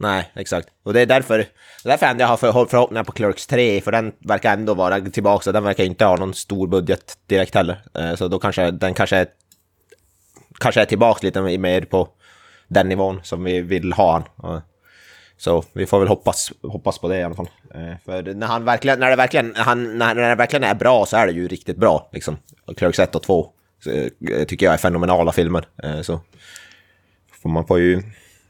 [0.00, 0.68] Nej, exakt.
[0.82, 1.46] Och det är därför,
[1.84, 5.52] därför ändå jag har för, förhoppningar på Clerks 3, för den verkar ändå vara tillbaka,
[5.52, 7.80] den verkar inte ha någon stor budget direkt heller.
[7.94, 9.26] Eh, så då kanske den kanske är,
[10.60, 12.08] kanske är tillbaka lite mer på
[12.68, 14.60] den nivån som vi vill ha han.
[15.36, 17.48] Så vi får väl hoppas, hoppas på det i alla fall.
[17.74, 21.06] Eh, för när han verkligen, när det verkligen, han, när, när det verkligen är bra
[21.06, 22.36] så är det ju riktigt bra liksom.
[22.76, 23.52] Clerks 1 och 2
[23.86, 25.64] eh, tycker jag är fenomenala filmer.
[26.02, 26.20] Så
[27.42, 28.02] får man får ju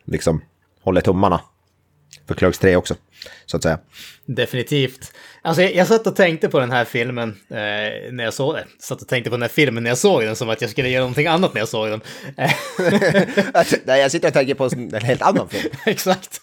[0.04, 0.42] liksom
[0.88, 1.40] hålla tummarna
[2.28, 2.94] för Clerks 3 också,
[3.46, 3.78] så att säga.
[4.26, 5.12] Definitivt.
[5.42, 7.56] Alltså jag, jag satt och tänkte på den här filmen eh,
[8.12, 8.68] när jag såg den.
[8.78, 10.88] Satt och tänkte på den här filmen när jag såg den som att jag skulle
[10.88, 12.00] göra någonting annat när jag såg den.
[13.54, 15.74] Eh, Nej, jag sitter och tänker på en helt annan film.
[15.86, 16.40] Exakt.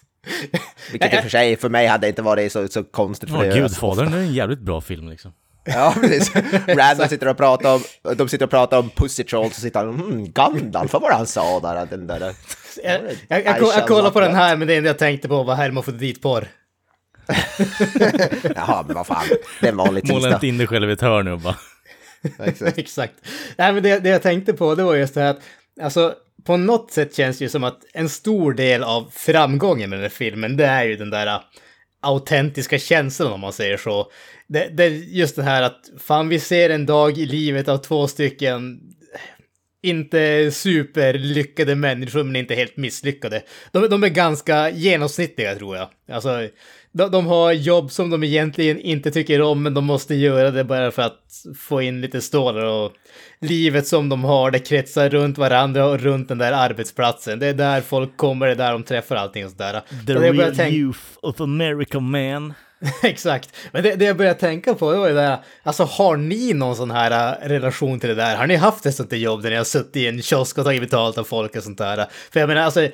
[0.92, 3.30] Vilket i och för sig för mig hade inte varit så, så konstigt.
[3.30, 5.32] För är Gudfadern är en jävligt bra film liksom.
[5.66, 6.36] Ja, precis.
[6.68, 7.84] Randall sitter och pratar om,
[8.16, 11.16] de sitter och pratar om Pussy Troll, så sitter han mm, Gandalf, vad var det
[11.16, 11.86] han sa där?
[11.86, 12.20] Den där.
[12.84, 15.56] Jag, jag, jag, jag kollar på den här men det enda jag tänkte på var
[15.56, 16.48] hermafroditporr.
[18.56, 19.26] Jaha, men vad fan,
[19.62, 20.36] det är en vanlig Måla tisdag.
[20.36, 21.56] inte in dig själv i ett hörn nu och bara.
[22.40, 22.78] Exakt.
[22.78, 23.14] Exakt.
[23.58, 25.40] Nej, men det, det jag tänkte på det var just det här att,
[25.82, 26.14] alltså,
[26.46, 30.04] på något sätt känns det ju som att en stor del av framgången med den
[30.04, 31.42] här filmen, det är ju den där
[32.06, 34.12] autentiska känslan om man säger så.
[34.48, 37.78] Det, det är just det här att, fan vi ser en dag i livet av
[37.78, 38.80] två stycken
[39.14, 43.42] eh, inte superlyckade människor, men inte helt misslyckade.
[43.72, 45.90] De, de är ganska genomsnittliga tror jag.
[46.12, 46.50] Alltså,
[46.98, 50.64] de, de har jobb som de egentligen inte tycker om, men de måste göra det
[50.64, 51.20] bara för att
[51.60, 52.92] få in lite stålar och
[53.42, 57.40] livet som de har, det kretsar runt varandra och runt den där arbetsplatsen.
[57.40, 59.82] Det är där folk kommer, det är där de träffar allting och sådär.
[60.08, 62.54] The Och real tänka- youth of America man.
[63.04, 63.50] Exakt.
[63.72, 66.54] Men det, det jag började tänka på det var ju det där, alltså har ni
[66.54, 68.36] någon sån här äh, relation till det där?
[68.36, 70.64] Har ni haft ett sånt där jobb där ni har suttit i en kiosk och
[70.66, 72.06] tagit betalt av folk och sånt där?
[72.32, 72.88] För jag menar, alltså,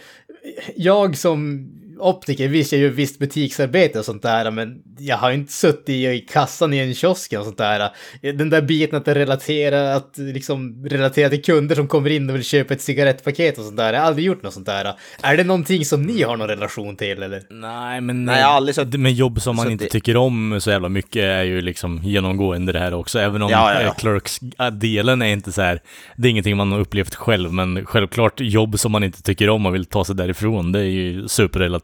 [0.76, 1.68] jag som
[2.02, 5.90] optiker, visst jag gör visst butiksarbete och sånt där, men jag har ju inte suttit
[5.90, 7.90] i, kassan i en kiosk och sånt där.
[8.22, 12.44] Den där biten att relatera, att liksom relatera till kunder som kommer in och vill
[12.44, 13.94] köpa ett cigarettpaket och sånt där.
[13.94, 14.94] Jag har aldrig gjort något sånt där.
[15.22, 17.42] Är det någonting som ni har någon relation till eller?
[17.50, 20.18] Nej, men Nej, jag har aldrig suttit- det med jobb som man suttit- inte tycker
[20.18, 23.20] om så jävla mycket är ju liksom genomgående det här också.
[23.20, 23.88] Även om Ja, ja, ja.
[23.88, 25.80] eh, Clerks-delen är inte så här,
[26.16, 29.66] det är ingenting man har upplevt själv, men självklart jobb som man inte tycker om
[29.66, 31.28] och vill ta sig därifrån, det är ju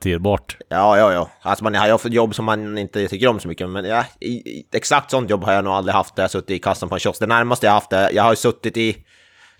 [0.08, 0.58] superrelaterbart.
[0.70, 1.30] Ja, ja, ja.
[1.41, 4.06] Alltså man har ju ett jobb som man inte tycker om så mycket, men ja,
[4.20, 6.96] i, exakt sånt jobb har jag nog aldrig haft där jag suttit i kassan på
[6.96, 7.20] en kiosk.
[7.20, 8.93] Det närmaste jag haft det, jag har ju suttit i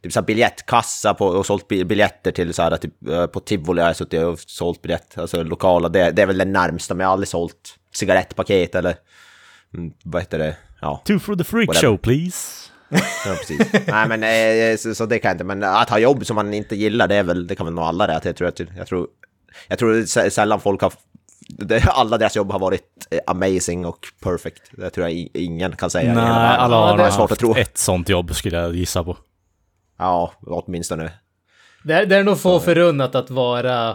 [0.04, 3.40] typ så här biljettkassa på, och sålt bi- biljetter till så här, typ, eh, på
[3.40, 6.94] tivoli har jag suttit och sålt biljett, alltså lokala, det, det är väl det närmsta,
[6.94, 8.96] men jag har aldrig sålt cigarettpaket eller
[9.74, 11.02] mm, vad heter det, ja.
[11.06, 11.88] Two for the freak Whatever.
[11.88, 12.64] show please.
[13.26, 13.74] Ja, precis.
[13.88, 15.44] Nej, men eh, så, så det kan jag inte.
[15.44, 17.84] Men att ha jobb som man inte gillar, det är väl, det kan väl nog
[17.84, 18.22] alla det.
[18.24, 19.08] Jag tror, jag tror,
[19.68, 20.94] jag tror sä- sällan folk har,
[21.88, 24.62] alla deras jobb har varit eh, amazing och perfect.
[24.72, 26.14] Det tror jag ingen kan säga.
[26.14, 26.24] Nej,
[26.58, 27.56] alla har det är nog svårt att tro.
[27.56, 29.18] ett sånt jobb skulle jag gissa på.
[29.98, 31.12] Ja, åtminstone.
[31.84, 33.90] Det är, det är nog få förunnat att vara,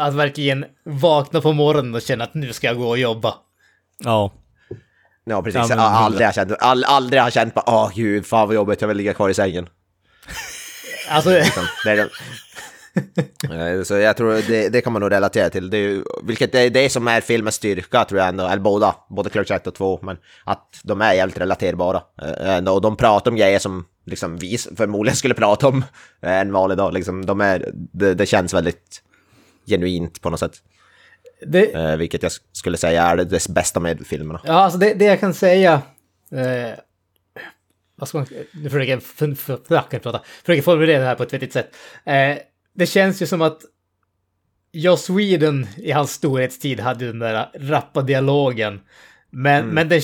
[0.00, 3.34] att verkligen vakna på morgonen och känna att nu ska jag gå och jobba.
[4.04, 4.32] Ja.
[5.24, 5.58] Ja, precis.
[5.60, 8.54] Ja, men- Ja, aldrig har känt, all, aldrig har känt bara, åh gud, fan vad
[8.54, 9.68] jobbigt, jag vill ligga kvar i sängen.
[11.10, 12.08] Alltså, Det är, det.
[13.50, 15.70] Eh, Så jag tror det, det kan man nog relatera till.
[15.70, 19.30] Det är, vilket är det som är filmens styrka tror jag ändå, eller båda, både
[19.30, 22.02] Clerks 1 och 2, men att de är jävligt relaterbara.
[22.22, 25.84] Eh, ändå, Och de pratar om grejer som liksom vi förmodligen skulle prata om
[26.22, 26.94] eh, en vanlig dag.
[26.94, 29.02] Liksom, de är, det, det känns väldigt
[29.66, 30.52] genuint på något sätt.
[31.46, 34.40] Det, Eh, vilket jag skulle säga är det bästa med filmerna.
[34.44, 35.82] Ja, alltså det, det jag kan säga...
[36.32, 36.78] Eh,
[37.96, 38.26] vad ska man...
[38.52, 41.74] Nu försöker jag, försöker formulera det här på ett vettigt sätt.
[42.04, 42.36] Eh,
[42.80, 43.62] det känns ju som att
[44.72, 48.80] Joss Whedon i hans storhetstid hade den där rappa dialogen.
[49.30, 50.00] Men, men den,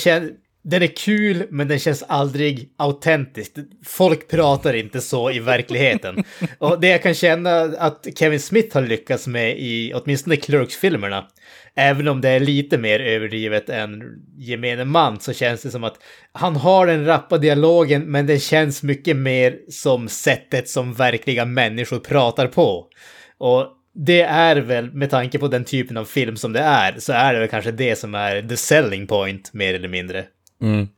[0.69, 3.53] den är kul, men den känns aldrig autentisk.
[3.85, 6.25] Folk pratar inte så i verkligheten.
[6.59, 11.27] Och det jag kan känna att Kevin Smith har lyckats med i åtminstone Clerks-filmerna,
[11.75, 14.03] även om det är lite mer överdrivet än
[14.39, 15.97] gemene man, så känns det som att
[16.33, 21.99] han har den rappa dialogen, men den känns mycket mer som sättet som verkliga människor
[21.99, 22.87] pratar på.
[23.39, 27.13] Och det är väl, med tanke på den typen av film som det är, så
[27.13, 30.25] är det väl kanske det som är the selling point, mer eller mindre.
[30.63, 30.89] Mm.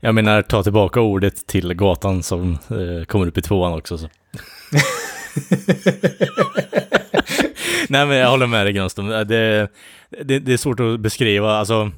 [0.00, 3.98] Jag menar, ta tillbaka ordet till gatan som eh, kommer upp i tvåan också.
[3.98, 4.08] Så.
[7.88, 9.08] Nej, men jag håller med dig Grönström.
[9.08, 9.68] Det,
[10.24, 11.56] det, det är svårt att beskriva.
[11.56, 11.90] Alltså,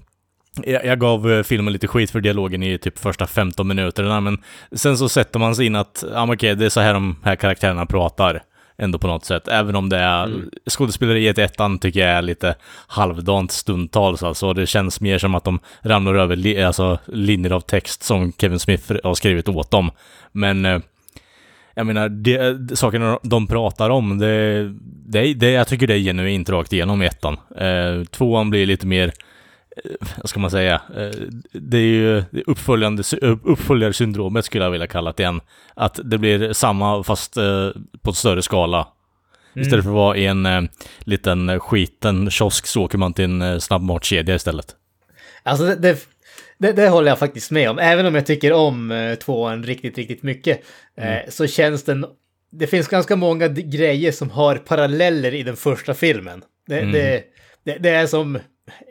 [0.64, 4.38] jag, jag gav eh, filmen lite skit för dialogen i typ första 15 minuterna, men
[4.72, 7.36] sen så sätter man sig in att, men okej, det är så här de här
[7.36, 8.42] karaktärerna pratar.
[8.82, 9.48] Ändå på något sätt.
[9.48, 10.50] Även om det är Mm.
[10.70, 12.54] skådespeleriet i ettan tycker jag är lite
[12.86, 14.52] halvdant stundtals alltså.
[14.52, 18.58] Det känns mer som att de ramlar över li, alltså, linjer av text som Kevin
[18.58, 19.90] Smith har skrivit åt dem.
[20.32, 20.78] Men eh,
[21.74, 24.68] jag menar, det, det, sakerna de pratar om, det,
[25.06, 27.36] det, det, jag tycker det är genuint rakt igenom i ettan.
[27.56, 29.12] Eh, tvåan blir lite mer, eh,
[30.16, 31.10] vad ska man säga, eh,
[31.52, 33.02] det är ju uppföljande,
[33.44, 35.40] uppföljarsyndromet skulle jag vilja kalla det igen.
[35.74, 37.70] Att det blir samma fast eh,
[38.02, 38.88] på ett större skala.
[39.54, 40.62] Istället för att vara i en eh,
[40.98, 44.76] liten eh, skiten kiosk så åker man till en eh, snabbmatskedja istället.
[45.42, 46.06] Alltså det, det,
[46.58, 47.78] det, det håller jag faktiskt med om.
[47.78, 50.62] Även om jag tycker om eh, tvåan riktigt, riktigt mycket.
[50.96, 52.06] Eh, så känns den...
[52.50, 56.42] Det finns ganska många grejer som har paralleller i den första filmen.
[56.66, 56.80] Det,
[57.64, 58.38] det, det är som...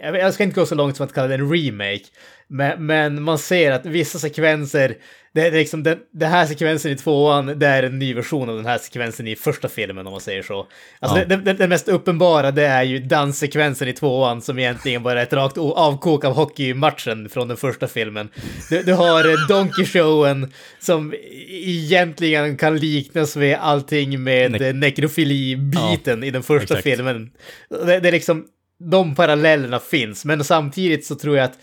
[0.02, 2.04] Jag ska inte gå så långt som att kalla det en remake.
[2.48, 4.96] Men, men man ser att vissa sekvenser...
[5.34, 8.56] Det, är liksom den, den här sekvensen i tvåan, det är en ny version av
[8.56, 10.68] den här sekvensen i första filmen om man säger så.
[11.00, 11.26] Alltså Ja.
[11.26, 15.24] det, det, det mest uppenbara det är ju danssekvensen i tvåan som egentligen bara är
[15.24, 18.30] ett rakt avkok av hockeymatchen från den första filmen.
[18.70, 21.14] Du, du har Donkey Showen som
[21.50, 26.84] egentligen kan liknas med allting med Ne- nekrofili-biten i den första exakt.
[26.84, 27.32] filmen.
[27.70, 28.46] Det, det är liksom,
[28.80, 31.60] de parallellerna finns, men samtidigt så tror jag att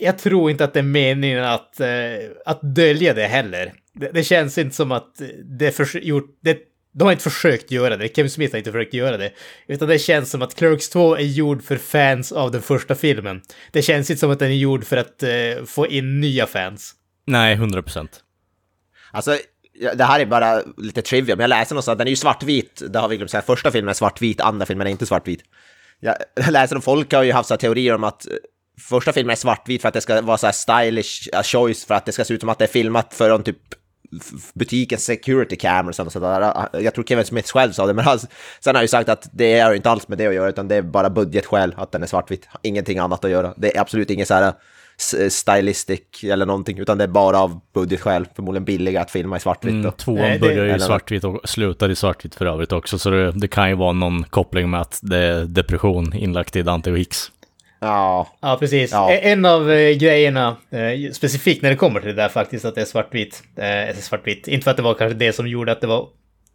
[0.00, 1.88] jag tror inte att det är meningen att, eh,
[2.46, 3.72] att dölja det heller.
[3.94, 5.20] Det, det känns inte som att
[5.58, 6.38] det är förs- gjort...
[6.42, 6.58] Det,
[6.92, 9.32] de har inte försökt göra det, Kevin Smith har inte försökt göra det.
[9.66, 13.42] Utan det känns som att Clerks 2 är gjord för fans av den första filmen.
[13.72, 16.94] Det känns inte som att den är gjord för att eh, få in nya fans.
[17.26, 18.20] Nej, 100 procent.
[19.12, 19.38] Alltså,
[19.94, 22.98] det här är bara lite trivia, men jag läste någonstans, den är ju svartvit, det
[22.98, 25.42] har vi glömt säga, första filmen är svartvit, andra filmen är inte svartvit.
[26.00, 26.16] Jag
[26.50, 28.32] läser om folk har ju haft så här teorier om att eh,
[28.88, 31.94] första filmen är svartvit för att det ska vara så här stylish eh, choice, för
[31.94, 33.58] att det ska se ut som att det är filmat från typ
[34.54, 36.40] butikens security cameras och sådär.
[36.40, 38.28] Ah, jag tror Kevin Smith själv sa det, men han, sen
[38.64, 40.68] har han ju sagt att det är ju inte alls med det att göra, utan
[40.68, 42.48] det är bara budgetskäl att den är svartvit.
[42.62, 43.54] Ingenting annat att göra.
[43.56, 44.52] Det är absolut inget så här
[45.28, 48.26] stylistic eller någonting, utan det är bara av budgetskäl.
[48.36, 49.72] Förmodligen billigare att filma i svartvitt.
[49.72, 52.98] Mm, tvåan Nej, det- börjar ju i svartvitt och slutar i svartvitt för övrigt också,
[52.98, 56.62] så det, det kan ju vara någon koppling med att det är depression inlagt i
[56.62, 57.30] Dante och Hicks.
[57.82, 58.92] Ja, Ja, precis.
[58.92, 59.12] Ja.
[59.12, 62.74] E- En av eh, grejerna, eh, specifikt när det kommer till det där faktiskt, att
[62.74, 63.42] det är svartvitt.
[63.56, 64.48] Eh, eller svartvitt.
[64.48, 66.06] Inte för att det var kanske det som gjorde att det var...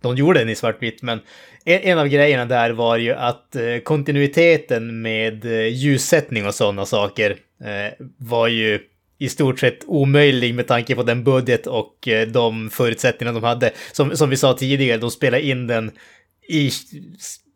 [0.01, 1.19] De gjorde den i svartvitt, men
[1.65, 6.85] en, en av grejerna där var ju att eh, kontinuiteten med eh, ljussättning och sådana
[6.85, 8.79] saker eh, Eh, var ju
[9.17, 13.71] i stort sett omöjlig med tanke på den budget och eh, de förutsättningar de hade.
[13.91, 15.91] Som, som vi sa tidigare, de spelade in den
[16.49, 16.71] i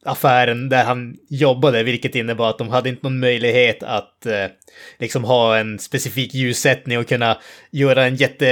[0.04, 4.46] affären där han jobbade, vilket innebar att de hade inte någon möjlighet att eh,
[5.00, 7.38] liksom ha en specifik ljussättning och kunna
[7.72, 8.46] göra en jätte,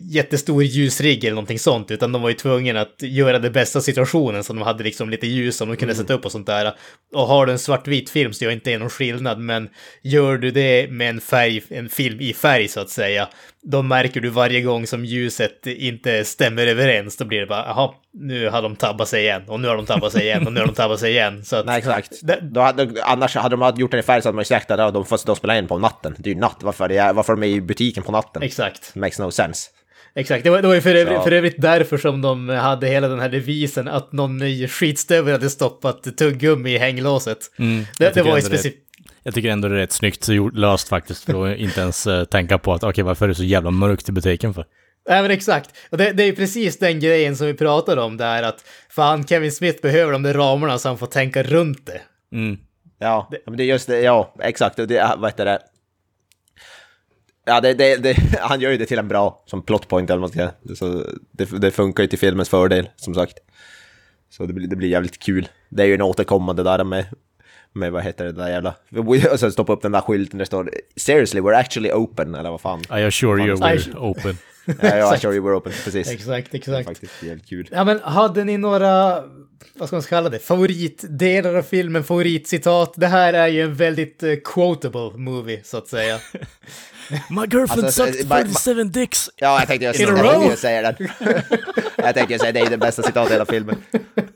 [0.00, 4.44] jättestor ljusrigg eller någonting sånt, utan de var ju tvungna att göra det bästa situationen
[4.44, 6.74] så de hade liksom lite ljus som de kunde sätta upp och sånt där.
[7.14, 9.68] Och har du en svartvit film så gör inte det någon skillnad, men
[10.02, 13.28] gör du det med en färg, en film i färg så att säga,
[13.70, 17.90] då märker du varje gång som ljuset inte stämmer överens, då blir det bara, jaha,
[18.12, 20.60] nu har de tabbat sig igen, och nu har de tabbat sig igen, och nu
[20.60, 21.44] har de tabbat sig igen.
[21.44, 22.12] Så att, nej exakt.
[22.22, 24.70] Det- Då hade, annars hade de gjort den i färg så hade man ju sagt
[24.70, 26.14] att de får de spela in på natten.
[26.18, 28.42] Det är ju natt, varför, är det, varför de är i butiken på natten?
[28.42, 28.94] Exakt.
[28.94, 29.70] Makes no sense.
[30.14, 33.08] Exakt, det var, det var ju för, övrigt, för övrigt därför som de hade hela
[33.08, 37.38] den här devisen att någon ny skitstövel hade stoppat tuggummi i hänglåset.
[37.58, 38.82] Mm, det, det var ju det- specifikt.
[39.26, 42.58] Jag tycker ändå det är rätt snyggt löst faktiskt, för att inte ens eh, tänka
[42.58, 44.66] på att okej, varför är det så jävla mörkt i butiken för?
[45.08, 45.70] Ja men exakt.
[45.90, 49.52] Och det, det är precis den grejen som vi pratade om där att fan Kevin
[49.52, 52.00] Smith behöver de där ramarna så han får tänka runt det.
[52.36, 52.58] Mm.
[52.98, 54.78] Ja, men det är just det, ja, exakt.
[54.78, 55.58] Och det, vad heter det?
[57.44, 60.20] Ja, det, det, det, han gör ju det till en bra, som plot point eller
[60.20, 60.76] vad man ska säga.
[60.76, 63.38] Så det, det funkar ju till filmens fördel, som sagt.
[64.30, 65.48] Så det blir, det blir jävligt kul.
[65.68, 67.06] Det är ju en återkommande där med,
[67.76, 68.74] med vad heter det där jävla...
[69.32, 72.50] Och sen stoppa upp den där skylten där det står “Seriously, we're actually open” eller
[72.50, 72.80] vad fan.
[72.80, 74.38] I assure you Fan, we're open.
[74.66, 75.22] Ja, ja, Exakt.
[75.22, 76.10] sure you were open, precis.
[76.10, 76.88] Exakt, Det är exakt.
[76.88, 77.68] faktiskt jävligt kul.
[77.72, 79.22] Ja men hade ni några,
[79.74, 82.92] vad ska man kalla det, favoritdelar av filmen, favoritcitat?
[82.96, 86.18] Det här är ju en väldigt eh, quotable movie så att säga.
[87.30, 89.30] My girlfriend Alltså, sucked eh, ma- 37 dicks!
[89.36, 90.30] Ja, jag tänkte jag, In a jag, row?
[90.30, 91.08] tänkte jag säga den.
[91.96, 93.76] jag tänkte jag säga det är det bästa citatet i hela filmen.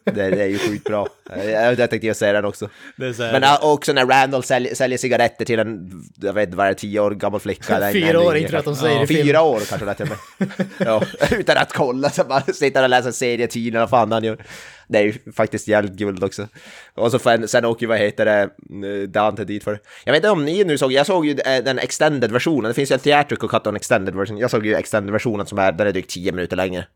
[0.05, 1.09] Det, det är ju sjukt bra.
[1.47, 2.69] Jag, jag tänkte jag säga den också.
[2.97, 6.67] Det är Men också när Randall sälj, säljer cigaretter till en, jag vet inte vad
[6.67, 7.91] det är, tio år gammal flicka.
[7.93, 8.83] Fyra år, jag att de kanske.
[8.85, 9.27] säger filmen.
[9.27, 10.07] Fyra år kanske det till
[10.39, 10.67] och med.
[10.79, 14.39] Ja, utan att kolla, så bara sitter och läser serietidningar, vad fan han gör.
[14.91, 16.49] Det är ju faktiskt jävligt guld också.
[16.95, 19.81] Och så fan, sen åker ju, vad heter det, Dante dit för.
[20.05, 22.75] Jag vet inte om ni nu såg, jag såg ju eh, den extended versionen, det
[22.75, 24.39] finns ju en theatrical cut och en extended version.
[24.39, 26.87] Jag såg ju extended versionen som är, den är drygt 10 minuter längre.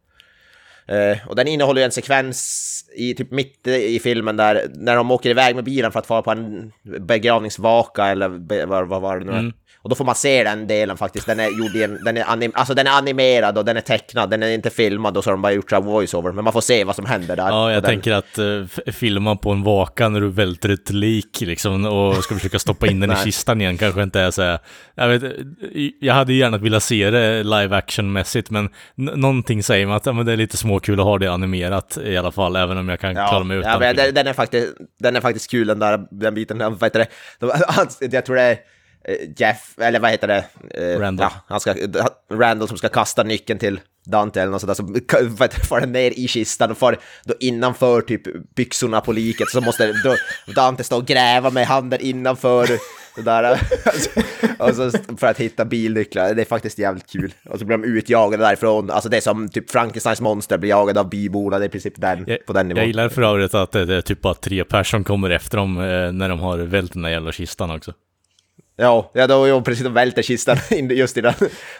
[0.92, 4.96] Uh, och den innehåller ju en sekvens i typ mitt eh, i filmen där när
[4.96, 9.02] de åker iväg med bilen för att fara på en begravningsvaka eller be, vad, vad
[9.02, 9.52] var det nu mm.
[9.84, 11.26] Och då får man se den delen faktiskt.
[11.26, 14.30] Den är gjord en, den är, anim, alltså den är animerad och den är tecknad.
[14.30, 16.32] Den är inte filmad och så har de bara gjort voice-over.
[16.32, 17.48] Men man får se vad som händer där.
[17.48, 21.40] Ja, jag den, tänker att uh, filma på en vaka när du välter ett lik
[21.40, 24.58] liksom och ska försöka stoppa in den i kistan igen kanske inte är så här,
[24.94, 25.32] jag vet,
[26.00, 30.32] jag hade gärna velat se det live action-mässigt men någonting säger mig att ja, det
[30.32, 33.44] är lite småkul att ha det animerat i alla fall, även om jag kan klara
[33.44, 33.82] mig utan.
[33.82, 36.58] ja, den, den, är faktiskt, den är faktiskt kul den där den biten.
[36.58, 37.08] Vad heter det?
[37.38, 38.58] De, han, jag tror det är
[39.36, 40.44] Jeff, eller vad heter det?
[40.70, 41.30] Eh, Randall.
[41.32, 41.74] Ja, han ska,
[42.32, 44.78] Randall som ska kasta nyckeln till Dante eller något sånt
[45.08, 49.48] där, så far den ner i kistan och far då innanför typ byxorna på liket
[49.48, 50.14] så måste då,
[50.54, 52.66] Dante stå och gräva med handen innanför
[53.16, 53.60] det där.
[54.58, 57.34] och så för att hitta bilnycklar, det är faktiskt jävligt kul.
[57.50, 61.00] Och så blir de utjagade därifrån, alltså det är som typ Frankensteins monster blir jagade
[61.00, 62.78] av byborna, det är i princip den, Jag, på den nivån.
[62.78, 65.78] jag gillar för övrigt att det är typ bara tre personer som kommer efter dem
[65.78, 67.92] eh, när de har vält den där jävla kistan också.
[68.76, 70.56] Ja, ja då, ja, precis, de välter kistan
[70.90, 71.34] just i den.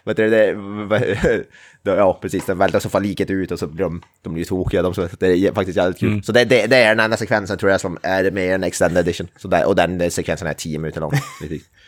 [0.04, 4.02] Vet du, det, ja, precis, den välter så far liket ut och så blir de,
[4.22, 4.82] de blir tokiga.
[4.82, 6.22] De, så det är faktiskt jävligt kul.
[6.22, 8.64] Så det, det, det är den enda sekvensen tror jag som är med i en
[8.64, 9.28] extended edition.
[9.36, 11.12] Så där, och den sekvensen är tio minuter lång.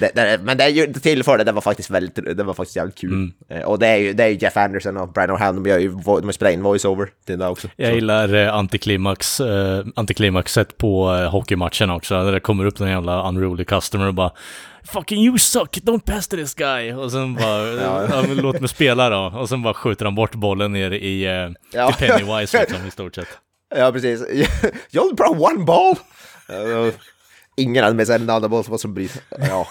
[0.00, 2.76] Det, det, men det är ju till det, den var faktiskt väldigt, den var faktiskt
[2.76, 3.30] jävligt kul.
[3.48, 5.88] Eh, Och det är ju, det är Jeff Anderson och Brian O'Halloran, de gör ju,
[5.88, 7.68] de har spelat in voice-over till det också.
[7.76, 12.78] Jag Så- gillar eh, antiklimax, eh, antiklimaxet på eh, hockeymatchen också, där det kommer upp
[12.78, 14.32] någon jävla unruly customer och bara
[14.84, 16.92] Fucking you suck, don't pass to this guy!
[16.92, 17.66] Och sen bara,
[18.10, 18.24] ja.
[18.28, 19.38] men låt mig spela då.
[19.38, 21.92] Och sen bara skjuter han bort bollen ner i, eh, Ja.
[21.92, 23.28] till Pennywise liksom i stort sett.
[23.76, 24.20] Ja, precis.
[24.92, 25.94] You only brought one ball!
[27.62, 29.22] Ingen hade med sig en annan boll som som bryt.
[29.38, 29.66] Ja.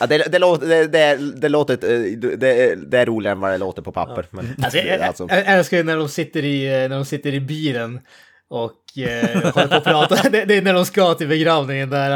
[0.00, 3.50] Ja, det, det, låter, det, det, det, låter, eh, det, det är roligare än vad
[3.50, 4.26] det låter på papper.
[4.30, 7.34] Men, Alltså, jag, jag, alltså, jag älskar när de sitter i, eh, när de sitter
[7.34, 8.00] i bilen
[8.50, 10.28] och eh, håller på att prata.
[10.30, 12.10] Det, det är när de ska till begravningen där.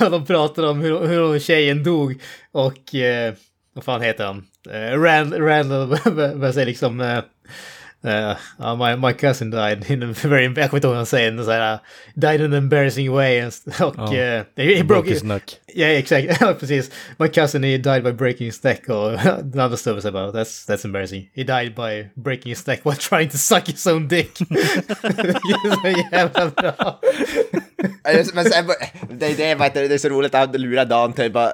[0.00, 2.20] eh, De pratar om hur, hur hon tjejen dog
[2.52, 3.34] och eh,
[3.74, 4.44] vad fan heter han?
[4.70, 5.86] Eh, Rand, Randall
[6.38, 7.18] börjar säga liksom eh,
[8.04, 11.06] eh, ja, my, my cousin died in a very, jag kommer inte ihåg vad han
[11.06, 11.78] säger, så här,
[12.14, 13.40] died in an embarrassing way.
[13.40, 14.14] and st- Och Ja.
[14.14, 15.42] eh, he, he Broke his neck.
[15.74, 16.40] Ja, exakt.
[16.40, 16.90] Ja, precis.
[17.18, 19.10] My cousin he died by breaking his neck och
[19.44, 21.30] den andra snubben säger bara that's, that's embarrassing.
[21.34, 24.38] He died by breaking his neck while trying to suck his own dick.
[24.48, 27.00] det är så jävla bra.
[28.34, 28.66] men sen,
[29.10, 31.52] det, det, är, vad heter det, det är så roligt att lura Dante bara,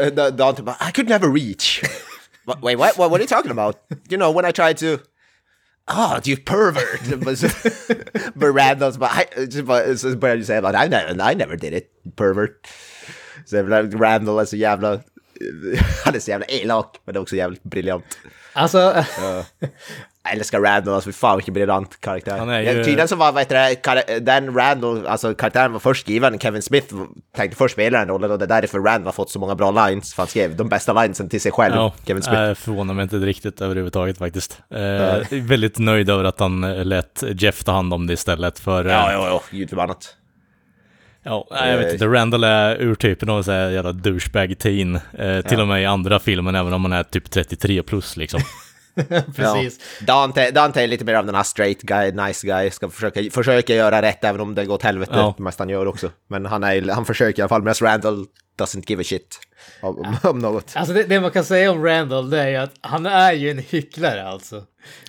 [0.00, 1.80] eh, Dante bara, I could never reach.
[2.62, 3.76] Wait, what, what, what are you talking about?
[4.10, 4.98] You know, when I tried to...
[5.88, 7.24] Ah, you pervert!
[7.24, 7.48] Men så-
[8.34, 11.34] Men Randall så bara, I, så bara, så börjar du säga bara, I never, I
[11.34, 12.66] never did it, pervert.
[13.46, 15.00] Så jävla, Randall är så jävla,
[16.04, 18.18] han är så jävla elak, men det är också jävligt briljant.
[18.52, 19.04] Alltså,
[20.30, 22.38] Jag älskar Randall, alltså fy fan vilken briljant karaktär.
[22.38, 25.78] Han är Ja, ju- Tydligen så var vet du, det, den Randall, alltså karaktären var
[25.80, 26.94] först skriven, Kevin Smith
[27.36, 29.70] tänkte först spela den rollen och det är därför Randall har fått så många bra
[29.88, 32.40] lines, för han skrev de bästa linesen till sig själv, Ja, Kevin Smith.
[32.40, 34.62] jag förvånar mig inte riktigt överhuvudtaget faktiskt.
[34.70, 38.84] Eh, väldigt nöjd över att han eh, lät Jeff ta hand om det istället för...
[38.86, 40.16] eh, Ja, ja, ja, gud förbannat.
[41.22, 42.06] Ja, jag vet inte.
[42.06, 44.94] Randall är urtypen av så här jävla douchebag-teen.
[44.96, 45.62] Eh, till Ja.
[45.62, 48.40] och med i andra filmen, även om man är typ 33 plus liksom.
[49.36, 49.80] Precis.
[50.00, 50.06] Ja.
[50.06, 53.74] Dante, Dante är lite mer av den här straight guy, nice guy, ska försöka, försöka
[53.74, 55.34] göra rätt även om det går åt helvete Ja.
[55.38, 56.10] mest han gör också.
[56.28, 58.26] Men han, är, han försöker i alla fall, medan Randall
[58.58, 59.38] doesn't give a shit
[59.82, 60.72] om, om något.
[60.74, 63.50] Alltså det, det man kan säga om Randall det är ju att han är ju
[63.50, 64.62] en hycklare alltså.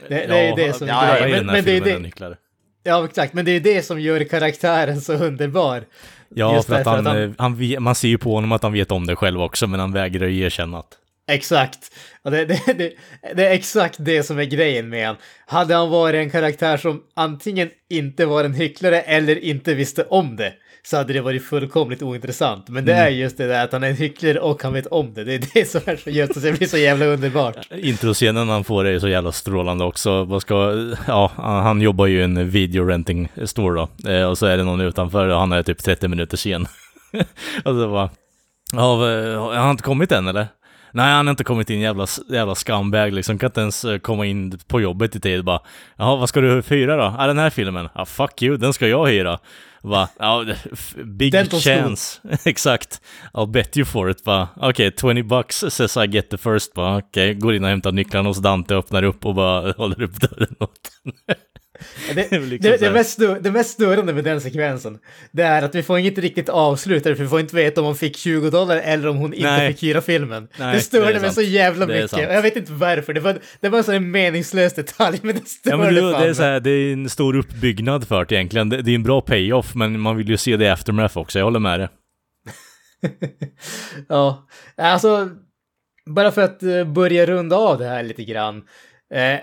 [0.08, 1.46] Det, det är ju det som ja, är grejen.
[1.46, 2.36] Men, men det är det, han hycklare.
[2.84, 3.34] Ja, exakt.
[3.34, 5.84] Men det är det som gör karaktären så underbar.
[6.30, 8.52] Ja, Just för att han, att han- eh, han, vet- man ser ju på honom
[8.52, 10.88] att han vet om det själv också, men han vägrar ju erkänna att...
[11.28, 11.91] Exakt.
[12.23, 12.93] Och det, det, det,
[13.36, 15.15] det är exakt det som är grejen med han.
[15.45, 20.36] Hade han varit en karaktär som antingen inte var en hycklare eller inte visste om
[20.36, 20.53] det
[20.84, 22.69] så hade det varit fullkomligt ointressant.
[22.69, 23.05] Men det Mm.
[23.05, 25.23] är just det där att han är en hycklare och han vet om det.
[25.23, 27.57] Det är det som är så just det blir så jävla underbart.
[27.71, 30.23] Introscenen han får är så jävla strålande också.
[30.23, 30.55] Vad ska,
[31.07, 34.11] ja, han jobbar ju i en video renting store då.
[34.11, 36.67] Eh, och så är det någon utanför och han är typ 30 minuter sen.
[37.65, 38.09] och så bara,
[38.71, 38.95] ja,
[39.39, 40.47] har han inte kommit än eller?
[40.92, 43.38] Nej, han har inte kommit in, jävla, jävla scumbag liksom.
[43.38, 45.44] Kan inte ens eh, komma in på jobbet i tid.
[45.46, 45.60] Bara,
[45.98, 47.16] jaha, vad ska du hyra då?
[47.18, 47.90] Ja, den här filmen.
[47.96, 49.40] Ja, fuck you, den ska jag hyra.
[49.82, 50.10] Va?
[50.20, 52.20] Ja, f- big Dental chance.
[52.46, 53.02] Exakt.
[53.34, 54.24] I'll bet you for it.
[54.56, 56.72] Okej, 20 bucks says I get the first.
[56.76, 60.56] Okej, går in och hämtar nycklarna hos Dante, öppnar upp och bara håller upp dörren
[60.60, 60.72] åt
[61.04, 61.14] den.
[62.16, 64.98] Det, liksom det, mest stö, det mest störande med den sekvensen,
[65.32, 67.96] det är att vi får inget riktigt avslut, för vi får inte veta om hon
[67.96, 69.74] fick 20 dollar eller om hon inte Nej.
[69.74, 70.48] fick hyra filmen.
[70.60, 72.10] Nej, det störde mig så jävla mycket.
[72.10, 72.24] sant.
[72.24, 75.48] Jag vet inte varför, det var, det var en sån här meningslös detalj, men det
[75.48, 78.26] störde Ja men det, fan det, är så här, det är en stor uppbyggnad för
[78.26, 78.70] det egentligen.
[78.70, 81.40] Det, det är en bra payoff, men man vill ju se det i aftermath också,
[81.40, 81.90] jag håller med dig.
[84.10, 85.30] Ja, alltså,
[86.06, 88.64] bara för att eh, börja runda av det här lite grann.
[89.14, 89.40] Eh,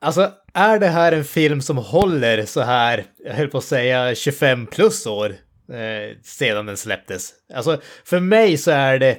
[0.00, 4.14] alltså, är det här en film som håller så här, jag höll på att säga
[4.14, 5.30] 25 plus år
[5.72, 7.32] eh, sedan den släpptes?
[7.54, 9.18] Alltså, för mig så är det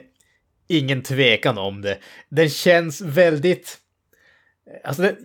[0.68, 1.98] ingen tvekan om det.
[2.30, 3.78] Den känns väldigt...
[4.68, 5.16] Eh, alltså, det,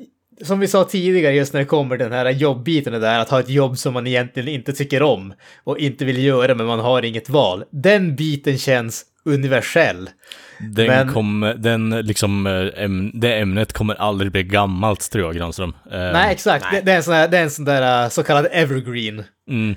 [0.43, 3.41] som vi sa tidigare, just när det kommer den här jobbbiten, det där att ha
[3.41, 5.35] ett jobb som man egentligen inte tycker om
[5.65, 7.65] och inte vill göra, men man har inget val.
[7.71, 10.11] Den biten känns universell.
[10.61, 15.37] Den Men- kom, den liksom, eh, äm, det ämnet kommer aldrig bli gammalt tror jag,
[15.37, 15.75] Granström.
[15.91, 16.67] Eh, Nej, exakt.
[16.73, 19.25] Det, det, är en sån här, det är en sån där uh, så kallad evergreen.
[19.51, 19.77] Mm.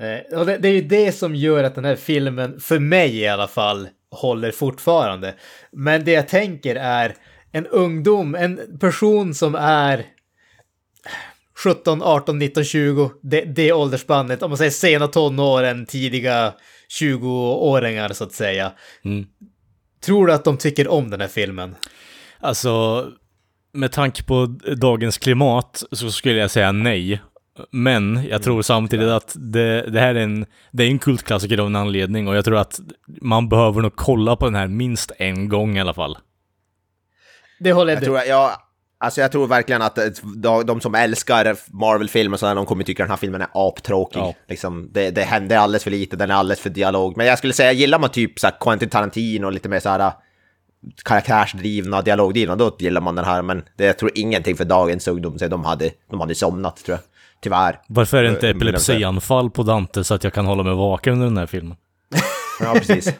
[0.00, 3.16] Eh, och det, det är ju det som gör att den här filmen, för mig
[3.16, 5.34] i alla fall, håller fortfarande.
[5.72, 7.14] Men det jag tänker är
[7.52, 10.04] en ungdom, en person som är
[11.56, 16.52] 17, 18, 19, 20, det, det åldersspannet, om man säger sena tonåren, tidiga
[17.00, 18.72] 20-åringar så att säga.
[19.04, 19.26] Mm.
[20.04, 21.76] Tror du att de tycker om den här filmen?
[22.40, 23.06] Alltså,
[23.72, 24.46] med tanke på
[24.76, 27.20] dagens klimat så skulle jag säga nej.
[27.70, 31.66] Men jag tror samtidigt att det, det här är en, det är en kultklassiker av
[31.66, 35.48] en anledning och jag tror att man behöver nog kolla på den här minst en
[35.48, 36.18] gång i alla fall.
[37.60, 38.69] Det håller Jag jag tror, ja,
[39.00, 40.04] alltså jag tror verkligen att eh,
[40.64, 44.20] de, som älskar Marvel-filmer så här, de kommer tycka den här filmen är aptråkig.
[44.20, 44.34] Ja.
[44.48, 47.16] Liksom, det, det händer alldeles för lite, den är alldeles för dialog.
[47.16, 49.88] Men jag skulle säga, gillar man typ så här Quentin Tarantino och lite mer så
[49.88, 50.12] här
[51.04, 53.42] karaktärsdrivna, dialogdrivna, då gillar man den här.
[53.42, 56.94] Men det, jag tror ingenting för dagens ungdom, så de hade, de hade somnat tror
[56.98, 57.00] jag.
[57.42, 57.80] Tyvärr.
[57.88, 60.74] Varför är det inte Eh, men- epilepsianfall på Dante så att jag kan hålla mig
[60.74, 61.76] vaken under den här filmen?
[62.60, 63.12] Ja, precis.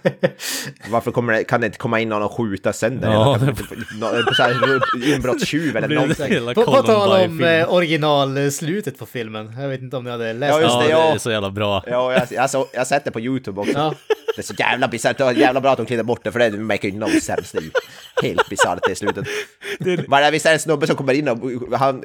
[0.91, 3.13] Varför kommer det, kan det inte komma in någon och skjuta sönder?
[3.13, 6.27] Ja, Eller kan det Inbrottstjuv eller någonting.
[6.27, 9.55] hela På, på tal om eh, originalslutet på filmen.
[9.61, 11.15] Jag vet inte om ni hade läst Ja, just Ja, det, det ja.
[11.15, 11.85] är så jävla bra.
[11.87, 13.73] Ja, jag, jag, så, jag har sett det på YouTube också.
[13.75, 13.95] Ja.
[14.37, 16.39] Det är så jävla bisarrt, det var jävla bra att de klippte bort det för
[16.39, 17.59] det make ju no sense.
[17.61, 19.25] Det är helt bisarrt i slutet.
[19.79, 19.97] Det,
[20.33, 22.03] visst är det en snubbe som kommer in och han,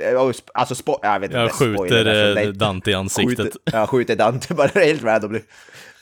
[0.53, 1.37] alltså spo, jag vet inte.
[1.39, 3.37] Jag spoiler, skjuter därför eh, det- Dante i ansiktet.
[3.37, 5.39] Skjuter, ja, skjuter Dante bara helt randomly.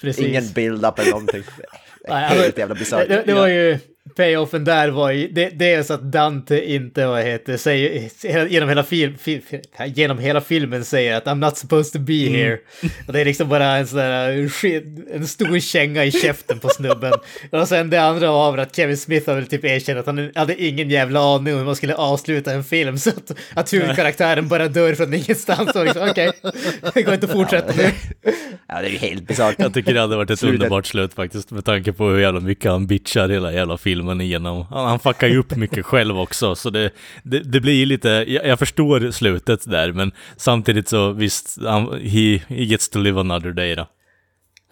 [0.03, 0.25] Precis.
[0.27, 1.43] Ingen build-up eller någonting.
[2.07, 3.07] Nej, Helt alltså, jävla bisarrt.
[3.07, 3.77] Det, det var ju,
[4.15, 9.17] payoffen där var ju, det, så att Dante inte, vad heter säger, genom hela, film,
[9.17, 9.41] fil,
[9.87, 12.57] genom hela filmen säger att I'm not supposed to be here.
[13.07, 16.69] Och det är liksom bara en sån där, skit- en stor känga i käften på
[16.69, 17.13] snubben.
[17.51, 20.63] Och sen det andra var att Kevin Smith har väl typ erkänt att han hade
[20.63, 22.97] ingen jävla aning om hur man skulle avsluta en film.
[22.97, 26.31] Så att, att huvudkaraktären bara dör från ingenstans och liksom, okej,
[26.93, 27.91] det går inte att fortsätta nu.
[28.67, 29.55] Ja, det är ju helt bisarrt.
[29.59, 30.59] Jag tycker det hade varit ett Slutet.
[30.59, 34.65] underbart slut faktiskt, med tanke på hur jävla mycket han bitchar hela jävla filmen igenom.
[34.69, 36.91] Han, han fuckar ju upp mycket själv också, så det,
[37.23, 42.37] det, det blir lite, jag, jag förstår slutet där, men samtidigt så visst, han, he,
[42.47, 43.87] he gets to live another day då.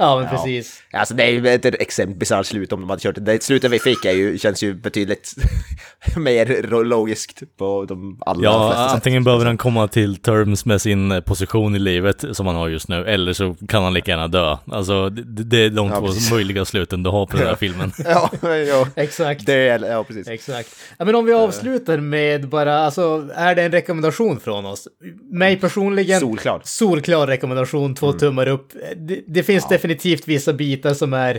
[0.02, 0.84] Ja, men precis.
[0.94, 3.22] Alltså det är ju ett extremt bisarrt slut om de hade kört det.
[3.22, 5.34] Det slutet vi fick är ju, känns ju betydligt
[6.18, 8.96] mer logiskt på de allra Ja, flesta sätt.
[8.96, 12.68] antingen behöver han komma till terms med sin eh, position i livet som han har
[12.68, 14.58] just nu, eller så kan han lika gärna dö.
[14.72, 16.32] Alltså, det, det är de Ja, två precis.
[16.32, 17.92] möjliga sluten du har på den här filmen.
[18.06, 18.30] Ja,
[18.68, 18.88] ja.
[18.96, 19.46] Exakt.
[19.46, 20.28] Det är, ja, precis.
[20.28, 20.70] Exakt.
[20.98, 24.88] Ja, men om vi avslutar med bara, alltså, är det en rekommendation från oss?
[25.32, 26.66] Mig personligen, Solklart.
[26.66, 28.68] solklar rekommendation, två tummar upp.
[28.98, 29.91] Det, det finns definitivt
[30.28, 31.36] vissa bitar som är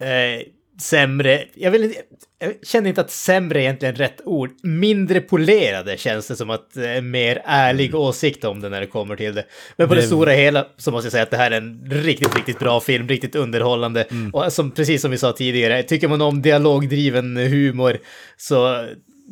[0.00, 0.42] eh,
[0.80, 1.44] sämre.
[1.54, 1.94] Jag, vill,
[2.38, 4.50] jag känner inte att sämre är egentligen rätt ord.
[4.62, 9.16] Mindre polerade känns det som att eh, mer ärlig åsikt om det när det kommer
[9.16, 9.44] till det.
[9.76, 11.90] Men på det, Det- stora hela så måste jag säga att det här är en
[11.90, 14.06] riktigt, riktigt bra film, riktigt underhållande.
[14.32, 17.98] Och som, precis som vi sa tidigare, tycker man om dialogdriven humor
[18.36, 18.86] så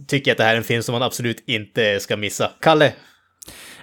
[0.08, 2.50] tycker jag att det här är en film som man absolut inte ska missa.
[2.60, 2.92] Kalle?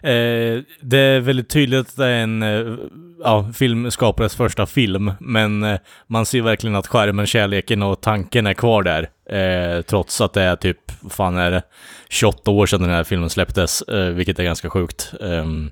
[0.03, 2.77] Eh, det är väldigt tydligt att det är en eh,
[3.23, 8.53] ja, filmskapares första film, men eh, man ser verkligen att skärmen, kärleken och tanken är
[8.53, 9.09] kvar där.
[9.29, 11.63] Eh, trots att det är typ, vad fan är det,
[12.09, 15.13] 28 år sedan den här filmen släpptes, eh, vilket är ganska sjukt.
[15.21, 15.71] Ehm,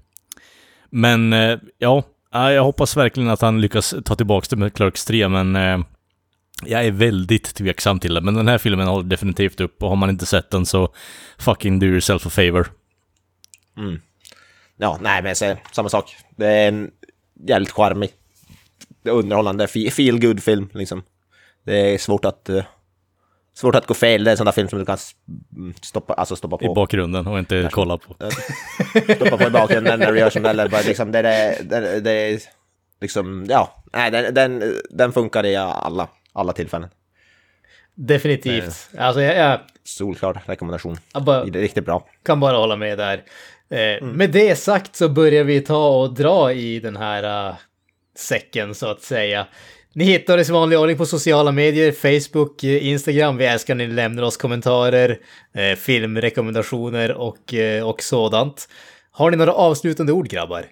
[0.90, 5.28] men eh, ja, jag hoppas verkligen att han lyckas ta tillbaka det med Clerks 3,
[5.28, 5.80] men eh,
[6.66, 8.22] jag är väldigt tveksam till det.
[8.22, 10.94] Men den här filmen håller definitivt upp och har man inte sett den så
[11.38, 12.68] fucking do yourself a favor.
[13.78, 14.00] Mm.
[14.78, 16.16] Ja, nej men så, samma sak.
[16.36, 16.92] Det är en
[17.48, 18.10] jävligt charmig,
[19.10, 21.04] underhållande, fe- feel good film liksom.
[21.64, 22.64] Det är svårt att, eh,
[23.54, 24.24] svårt att gå fel.
[24.24, 24.98] Det är en sån där film som du kan
[25.56, 26.74] mm, stoppa, alltså stoppa i på.
[26.74, 28.16] bakgrunden och inte kolla på.
[29.16, 32.12] stoppa på i bakgrunden när du gör som eller bara liksom det, det, det, det
[32.12, 32.40] är
[33.02, 36.90] liksom, ja, nej den, den, den funkar i alla, alla tillfällen.
[37.96, 38.90] Definitivt.
[38.98, 40.98] Alltså jag, jag, Solklar rekommendation.
[41.14, 42.08] jag bara, Det är riktigt bra.
[42.26, 43.24] kan bara hålla med där.
[43.70, 47.56] Eh, Med det sagt så börjar vi ta och dra i den här uh,
[48.18, 49.48] säcken så att säga.
[49.94, 53.38] Ni hittar oss i vanlig ordning på sociala medier, Facebook, eh, Instagram.
[53.38, 55.20] Vi älskar när ni lämnar oss kommentarer,
[55.54, 58.70] eh, filmrekommendationer och, eh, och sådant.
[59.12, 60.66] Har ni några avslutande ord grabbar?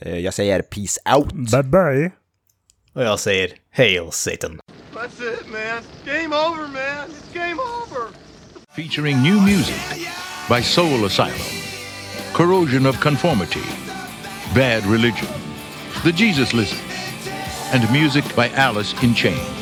[0.00, 1.32] Jag säger peace out.
[1.32, 2.10] Bye bye!
[2.92, 4.60] Och jag säger Hail Satan.
[4.94, 5.82] That's it, man.
[6.06, 7.08] Game over, man.
[7.10, 8.08] It's game over.
[8.76, 9.76] featuring new music
[10.48, 11.32] by Soul Asylum,
[12.34, 13.60] Corrosion of Conformity,
[14.54, 15.28] Bad Religion,
[16.02, 16.80] The Jesus Lizard,
[17.74, 19.61] and music by Alice in Chains.